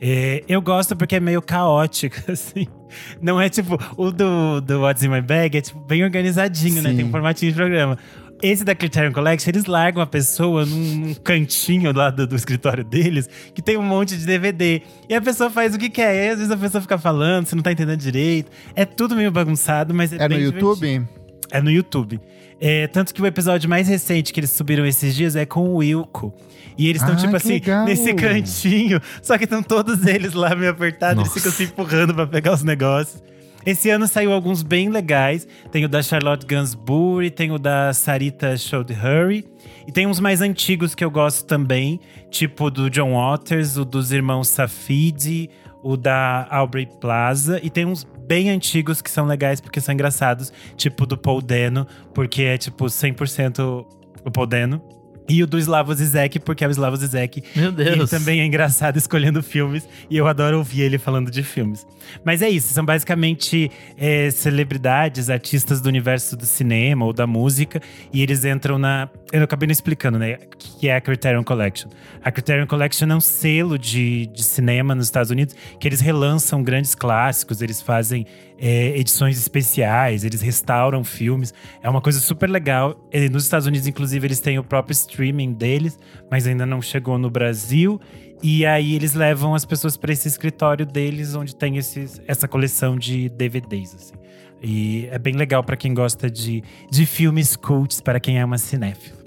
[0.00, 2.66] É, eu gosto porque é meio caótico, assim.
[3.20, 3.78] Não é tipo.
[3.96, 6.90] O do, do What's in My Bag é tipo bem organizadinho, né?
[6.90, 6.96] Sim.
[6.96, 7.98] Tem um formatinho de programa.
[8.42, 12.82] Esse da Criterion Collection, eles largam a pessoa num, num cantinho lá do, do escritório
[12.84, 14.82] deles, que tem um monte de DVD.
[15.08, 16.14] E a pessoa faz o que quer.
[16.26, 18.50] E às vezes a pessoa fica falando, você não tá entendendo direito.
[18.74, 20.80] É tudo meio bagunçado, mas é, É no bem YouTube?
[20.80, 21.20] divertido.
[21.52, 22.20] É no YouTube.
[22.60, 25.76] É, tanto que o episódio mais recente que eles subiram esses dias é com o
[25.76, 26.32] Wilco.
[26.78, 27.84] E eles estão, Ah, tipo assim, legal.
[27.84, 29.00] nesse cantinho.
[29.22, 32.62] Só que estão todos eles lá meio apertados, eles ficam se empurrando pra pegar os
[32.62, 33.22] negócios.
[33.64, 35.46] Esse ano saiu alguns bem legais.
[35.70, 39.46] Tem o da Charlotte Gainsbourg, tem o da Sarita Choudhury.
[39.86, 42.00] E tem uns mais antigos que eu gosto também,
[42.30, 45.50] tipo do John Waters, o dos irmãos Safidi,
[45.82, 47.60] o da Aubrey Plaza.
[47.62, 51.86] E tem uns bem antigos que são legais porque são engraçados, tipo do Paul Dano,
[52.14, 53.84] porque é tipo 100%
[54.24, 54.99] o Paul Dano.
[55.32, 57.42] E o do Slavoj Zizek, porque é o Slavoj Zizek.
[57.54, 58.10] Meu E ele Deus.
[58.10, 59.88] também é engraçado escolhendo filmes.
[60.10, 61.86] E eu adoro ouvir ele falando de filmes.
[62.24, 67.80] Mas é isso, são basicamente é, celebridades, artistas do universo do cinema ou da música.
[68.12, 69.08] E eles entram na.
[69.32, 70.34] Eu acabei não explicando, né?
[70.34, 71.88] O que é a Criterion Collection.
[72.24, 76.62] A Criterion Collection é um selo de, de cinema nos Estados Unidos que eles relançam
[76.62, 78.26] grandes clássicos, eles fazem
[78.58, 81.54] é, edições especiais, eles restauram filmes.
[81.82, 82.98] É uma coisa super legal.
[83.12, 85.98] E nos Estados Unidos, inclusive, eles têm o próprio streaming deles,
[86.30, 88.00] mas ainda não chegou no Brasil.
[88.42, 92.96] E aí eles levam as pessoas para esse escritório deles, onde tem esses, essa coleção
[92.96, 93.94] de DVDs.
[93.94, 94.14] Assim.
[94.62, 99.18] E é bem legal para quem gosta de, de filmes cults, para quem ama cinéfilo.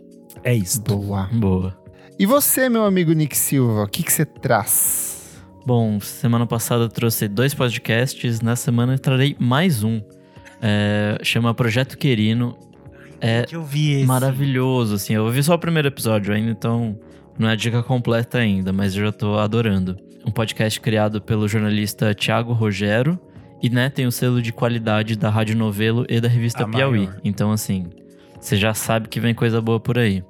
[0.44, 0.82] É isso.
[0.82, 1.30] Boa.
[1.32, 1.78] Boa.
[2.18, 5.42] E você, meu amigo Nick Silva, o que que você traz?
[5.66, 10.02] Bom, semana passada eu trouxe dois podcasts, na semana eu trarei mais um.
[10.62, 12.58] É, chama Projeto Querino.
[13.26, 14.06] É Que eu vi esse.
[14.06, 15.14] maravilhoso, assim.
[15.14, 17.00] Eu ouvi só o primeiro episódio ainda, então
[17.40, 19.98] não é a dica completa ainda, mas eu já tô adorando.
[20.26, 23.18] Um podcast criado pelo jornalista Tiago Rogero
[23.62, 27.06] e, né, tem o selo de qualidade da Rádio Novelo e da revista A Piauí.
[27.08, 27.20] maior.
[27.24, 27.88] Então, assim,
[28.40, 30.22] você já sabe que vem coisa boa por aí.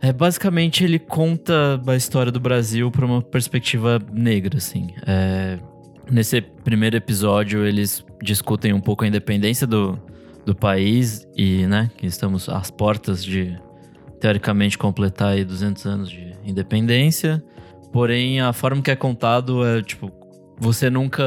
[0.00, 4.88] É, basicamente, ele conta a história do Brasil por uma perspectiva negra, assim.
[5.06, 5.58] É,
[6.10, 9.98] nesse primeiro episódio, eles discutem um pouco a independência do,
[10.46, 13.58] do país e, né, que estamos às portas de,
[14.20, 17.44] teoricamente, completar aí 200 anos de independência.
[17.92, 20.10] Porém, a forma que é contado é, tipo,
[20.58, 21.24] você nunca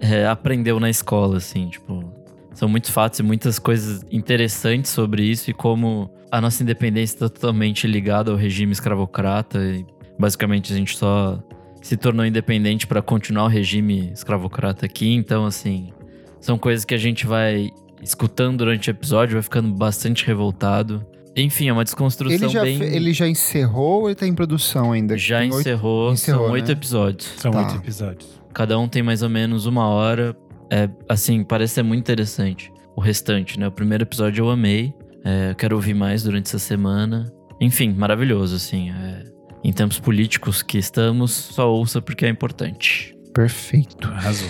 [0.00, 2.18] é, aprendeu na escola, assim, tipo...
[2.52, 7.28] São muitos fatos e muitas coisas interessantes sobre isso e como a nossa independência está
[7.28, 9.86] totalmente ligada ao regime escravocrata e
[10.18, 11.40] basicamente a gente só
[11.80, 15.14] se tornou independente para continuar o regime escravocrata aqui.
[15.14, 15.92] Então, assim,
[16.40, 17.70] são coisas que a gente vai
[18.02, 21.04] escutando durante o episódio, vai ficando bastante revoltado.
[21.36, 22.78] Enfim, é uma desconstrução Ele já, bem.
[22.78, 25.16] fe- ele já encerrou ou ele tá em produção ainda?
[25.16, 26.72] Já Tem oito- encerrou, encerrou, são oito né?
[26.72, 27.26] episódios.
[27.36, 27.58] São Tá.
[27.60, 28.40] oito episódios.
[28.52, 30.36] Cada um tem mais ou menos uma hora.
[30.72, 32.72] É, assim, parece ser muito interessante.
[32.96, 33.68] O restante, né?
[33.68, 34.92] O primeiro episódio eu amei.
[35.24, 37.30] É, quero ouvir mais durante essa semana.
[37.60, 38.90] Enfim, maravilhoso, assim.
[38.90, 39.24] é,
[39.62, 43.14] em tempos políticos que estamos, só ouça porque é importante.
[43.34, 44.08] Perfeito.
[44.08, 44.48] Arrasou.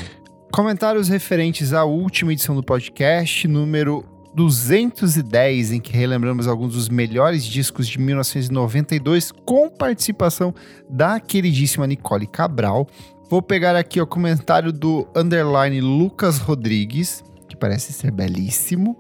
[0.53, 4.05] Comentários referentes à última edição do podcast, número
[4.35, 10.53] 210, em que relembramos alguns dos melhores discos de 1992, com participação
[10.89, 12.89] da queridíssima Nicole Cabral.
[13.31, 18.97] Vou pegar aqui o comentário do underline Lucas Rodrigues, que parece ser belíssimo.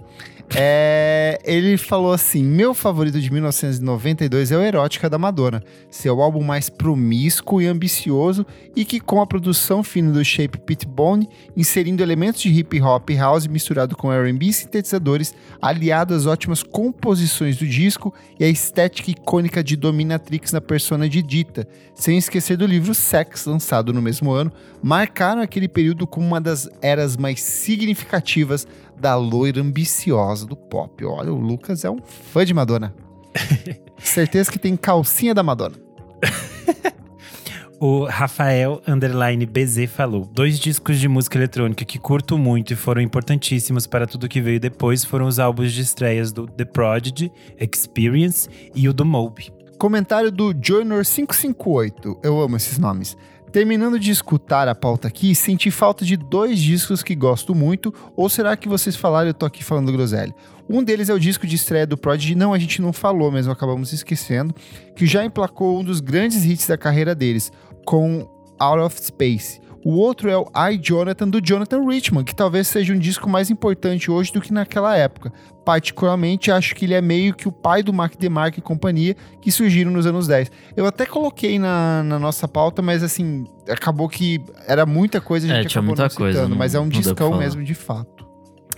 [0.52, 6.43] É, ele falou assim: Meu favorito de 1992 é o Erótica da Madonna, seu álbum
[6.43, 8.44] mais promíscuo e ambicioso
[8.74, 13.10] e que, com a produção fina do Shape Pit Bone, inserindo elementos de hip hop
[13.10, 15.32] e house misturado com R&B e sintetizadores,
[15.62, 21.22] aliado às ótimas composições do disco e a estética icônica de Dominatrix na persona de
[21.22, 24.52] Dita, sem esquecer do livro Sex, lançado no mesmo ano,
[24.82, 28.66] marcaram aquele período como uma das eras mais significativas
[29.01, 31.05] da loira ambiciosa do pop.
[31.05, 32.94] Olha, o Lucas é um fã de Madonna.
[33.98, 35.77] Certeza que tem calcinha da Madonna.
[37.82, 43.01] O Rafael Underline BZ falou: dois discos de música eletrônica que curto muito e foram
[43.01, 48.51] importantíssimos para tudo que veio depois foram os álbuns de estreias do The Prodigy, Experience
[48.74, 49.51] e o do Moby.
[49.78, 52.18] Comentário do Journor558.
[52.22, 53.16] Eu amo esses nomes.
[53.52, 58.28] Terminando de escutar a pauta aqui, senti falta de dois discos que gosto muito, ou
[58.28, 60.32] será que vocês falaram eu tô aqui falando groselha?
[60.68, 63.48] Um deles é o disco de estreia do Prodigy, não, a gente não falou, mas
[63.48, 64.55] acabamos esquecendo,
[64.94, 67.51] que já emplacou um dos grandes hits da carreira deles,
[67.85, 69.60] com Out of Space.
[69.85, 73.48] O outro é o I, Jonathan, do Jonathan Richman, que talvez seja um disco mais
[73.51, 75.32] importante hoje do que naquela época.
[75.65, 79.51] Particularmente, acho que ele é meio que o pai do Mark DeMarco e companhia, que
[79.51, 80.51] surgiram nos anos 10.
[80.77, 85.51] Eu até coloquei na, na nossa pauta, mas assim, acabou que era muita coisa, a
[85.51, 87.74] É, gente tinha acabou muita não coisa, citando, não- mas é um discão mesmo, de
[87.74, 88.20] fato.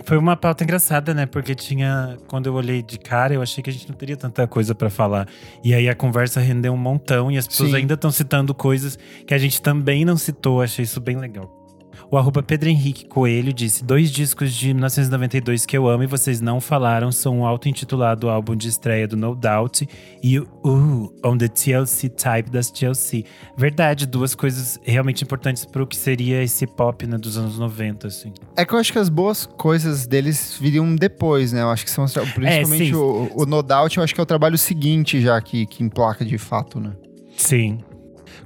[0.05, 1.25] Foi uma pauta engraçada, né?
[1.25, 2.17] Porque tinha.
[2.27, 4.89] Quando eu olhei de cara, eu achei que a gente não teria tanta coisa pra
[4.89, 5.27] falar.
[5.63, 7.77] E aí a conversa rendeu um montão e as pessoas Sim.
[7.77, 10.61] ainda estão citando coisas que a gente também não citou.
[10.61, 11.62] Achei isso bem legal.
[12.13, 16.39] O arroba Pedro Henrique Coelho disse: dois discos de 1992 que eu amo e vocês
[16.39, 19.89] não falaram são o auto-intitulado álbum de estreia do No Doubt
[20.21, 23.25] e o uh, On the TLC Type das TLC.
[23.57, 28.31] Verdade, duas coisas realmente importantes pro que seria esse pop né, dos anos 90, assim.
[28.55, 31.63] É que eu acho que as boas coisas deles viriam depois, né?
[31.63, 32.93] Eu acho que são principalmente sim.
[32.93, 36.23] o, o No Doubt, eu acho que é o trabalho seguinte já que, que emplaca
[36.23, 36.91] de fato, né?
[37.35, 37.79] Sim.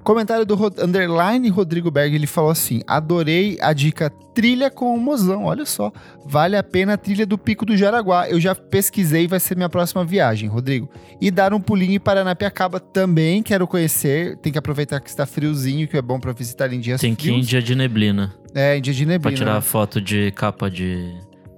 [0.07, 4.97] Comentário do Rod- Underline Rodrigo Berg, ele falou assim: adorei a dica trilha com o
[4.97, 5.91] mozão, olha só.
[6.25, 8.29] Vale a pena a trilha do Pico do Jaraguá.
[8.29, 10.89] Eu já pesquisei, vai ser minha próxima viagem, Rodrigo.
[11.19, 14.38] E dar um pulinho em Paranapiacaba também, quero conhecer.
[14.38, 17.27] Tem que aproveitar que está friozinho, que é bom para visitar em dias Tem que
[17.27, 18.34] ir em dia de neblina.
[18.55, 19.38] É, em dia de Pra neblina.
[19.38, 19.61] tirar né?
[19.61, 21.13] foto de capa de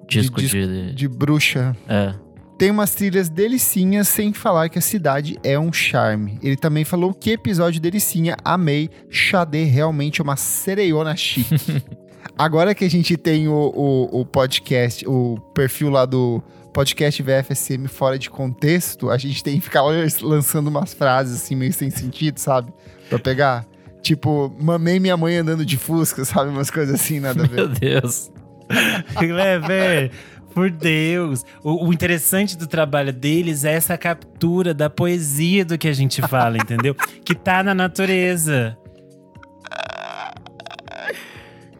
[0.07, 0.95] disco disco- de.
[0.95, 1.77] De bruxa.
[1.87, 2.15] É.
[2.59, 6.37] Tem umas trilhas delicinhas, sem falar que a cidade é um charme.
[6.43, 8.89] Ele também falou que episódio delicinha, amei.
[9.09, 11.81] Xadê realmente é uma sereiona chique.
[12.37, 17.87] Agora que a gente tem o, o, o podcast, o perfil lá do podcast VFSM
[17.87, 19.81] fora de contexto, a gente tem que ficar
[20.21, 22.73] lançando umas frases assim meio sem sentido, sabe?
[23.07, 23.65] Pra pegar.
[24.01, 26.49] Tipo, mamei minha mãe andando de fusca, sabe?
[26.49, 27.55] Umas coisas assim, nada a ver.
[27.55, 28.29] Meu Deus.
[29.17, 30.11] Clever,
[30.59, 31.45] por Deus.
[31.63, 36.21] O, o interessante do trabalho deles é essa captura da poesia do que a gente
[36.21, 36.93] fala, entendeu?
[37.23, 38.77] Que tá na natureza.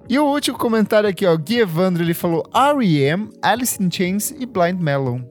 [0.08, 1.36] E o último comentário aqui, ó.
[1.36, 5.24] Gui Evandro, ele falou R.E.M., Alice in Chains e Blind Melon.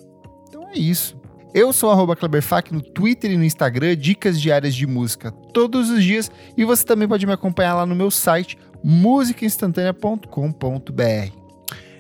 [0.46, 1.18] Então é isso.
[1.54, 6.04] Eu sou arroba Kleberfac no Twitter e no Instagram, dicas diárias de música todos os
[6.04, 6.30] dias.
[6.54, 11.47] E você também pode me acompanhar lá no meu site, musicainstantanea.com.br.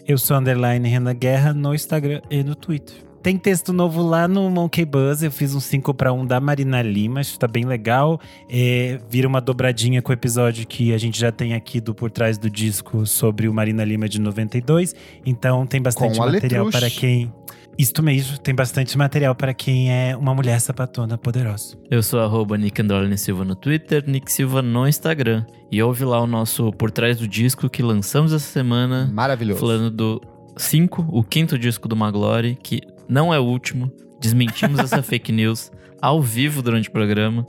[0.08, 3.07] Eu sou underline Renan Guerra no Instagram e no Twitter.
[3.22, 5.22] Tem texto novo lá no Monkey Buzz.
[5.22, 8.20] Eu fiz um 5 para 1 da Marina Lima, acho que tá bem legal.
[8.48, 12.10] É, vira uma dobradinha com o episódio que a gente já tem aqui do Por
[12.10, 14.94] Trás do Disco sobre o Marina Lima de 92.
[15.26, 17.32] Então tem bastante material para quem.
[17.76, 21.76] Isto mesmo, tem bastante material para quem é uma mulher sapatona poderosa.
[21.88, 22.82] Eu sou arroba Nick
[23.16, 25.46] Silva no Twitter, Nick Silva no Instagram.
[25.70, 29.08] E ouve lá o nosso Por Trás do Disco que lançamos essa semana.
[29.12, 29.60] Maravilhoso.
[29.60, 30.20] Falando do
[30.56, 33.90] 5, o quinto disco do Maglore, que não é o último.
[34.20, 35.70] Desmentimos essa fake news
[36.00, 37.46] ao vivo durante o programa.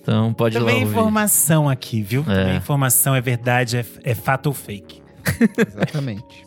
[0.00, 0.92] Então pode ir lá Também ouvir.
[0.92, 2.22] informação aqui, viu?
[2.22, 2.24] É.
[2.24, 5.02] Também informação é verdade, é, é fato ou fake.
[5.66, 6.44] Exatamente.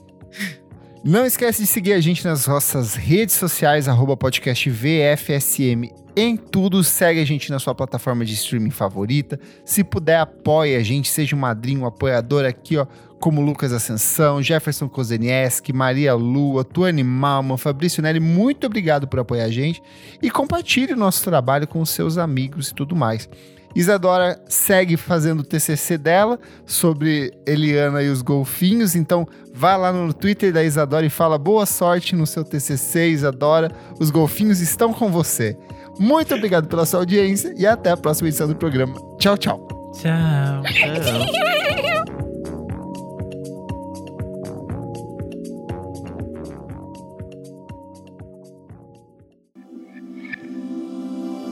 [1.03, 6.83] Não esquece de seguir a gente nas nossas redes sociais, arroba podcast VFSM em tudo.
[6.83, 9.39] Segue a gente na sua plataforma de streaming favorita.
[9.63, 12.85] Se puder, apoie a gente, seja um madrinho, um apoiador aqui, ó,
[13.19, 19.45] como Lucas Ascensão, Jefferson Kozenieski, Maria Lua, Tuane Malman, Fabrício Nelly, muito obrigado por apoiar
[19.45, 19.81] a gente
[20.21, 23.27] e compartilhe o nosso trabalho com os seus amigos e tudo mais.
[23.75, 30.13] Isadora segue fazendo o TCC dela sobre Eliana e os golfinhos, então vai lá no
[30.13, 33.71] Twitter da Isadora e fala boa sorte no seu TCC, Isadora.
[33.99, 35.55] Os golfinhos estão com você.
[35.99, 38.95] Muito obrigado pela sua audiência e até a próxima edição do programa.
[39.19, 39.67] Tchau, tchau.
[39.93, 40.63] Tchau.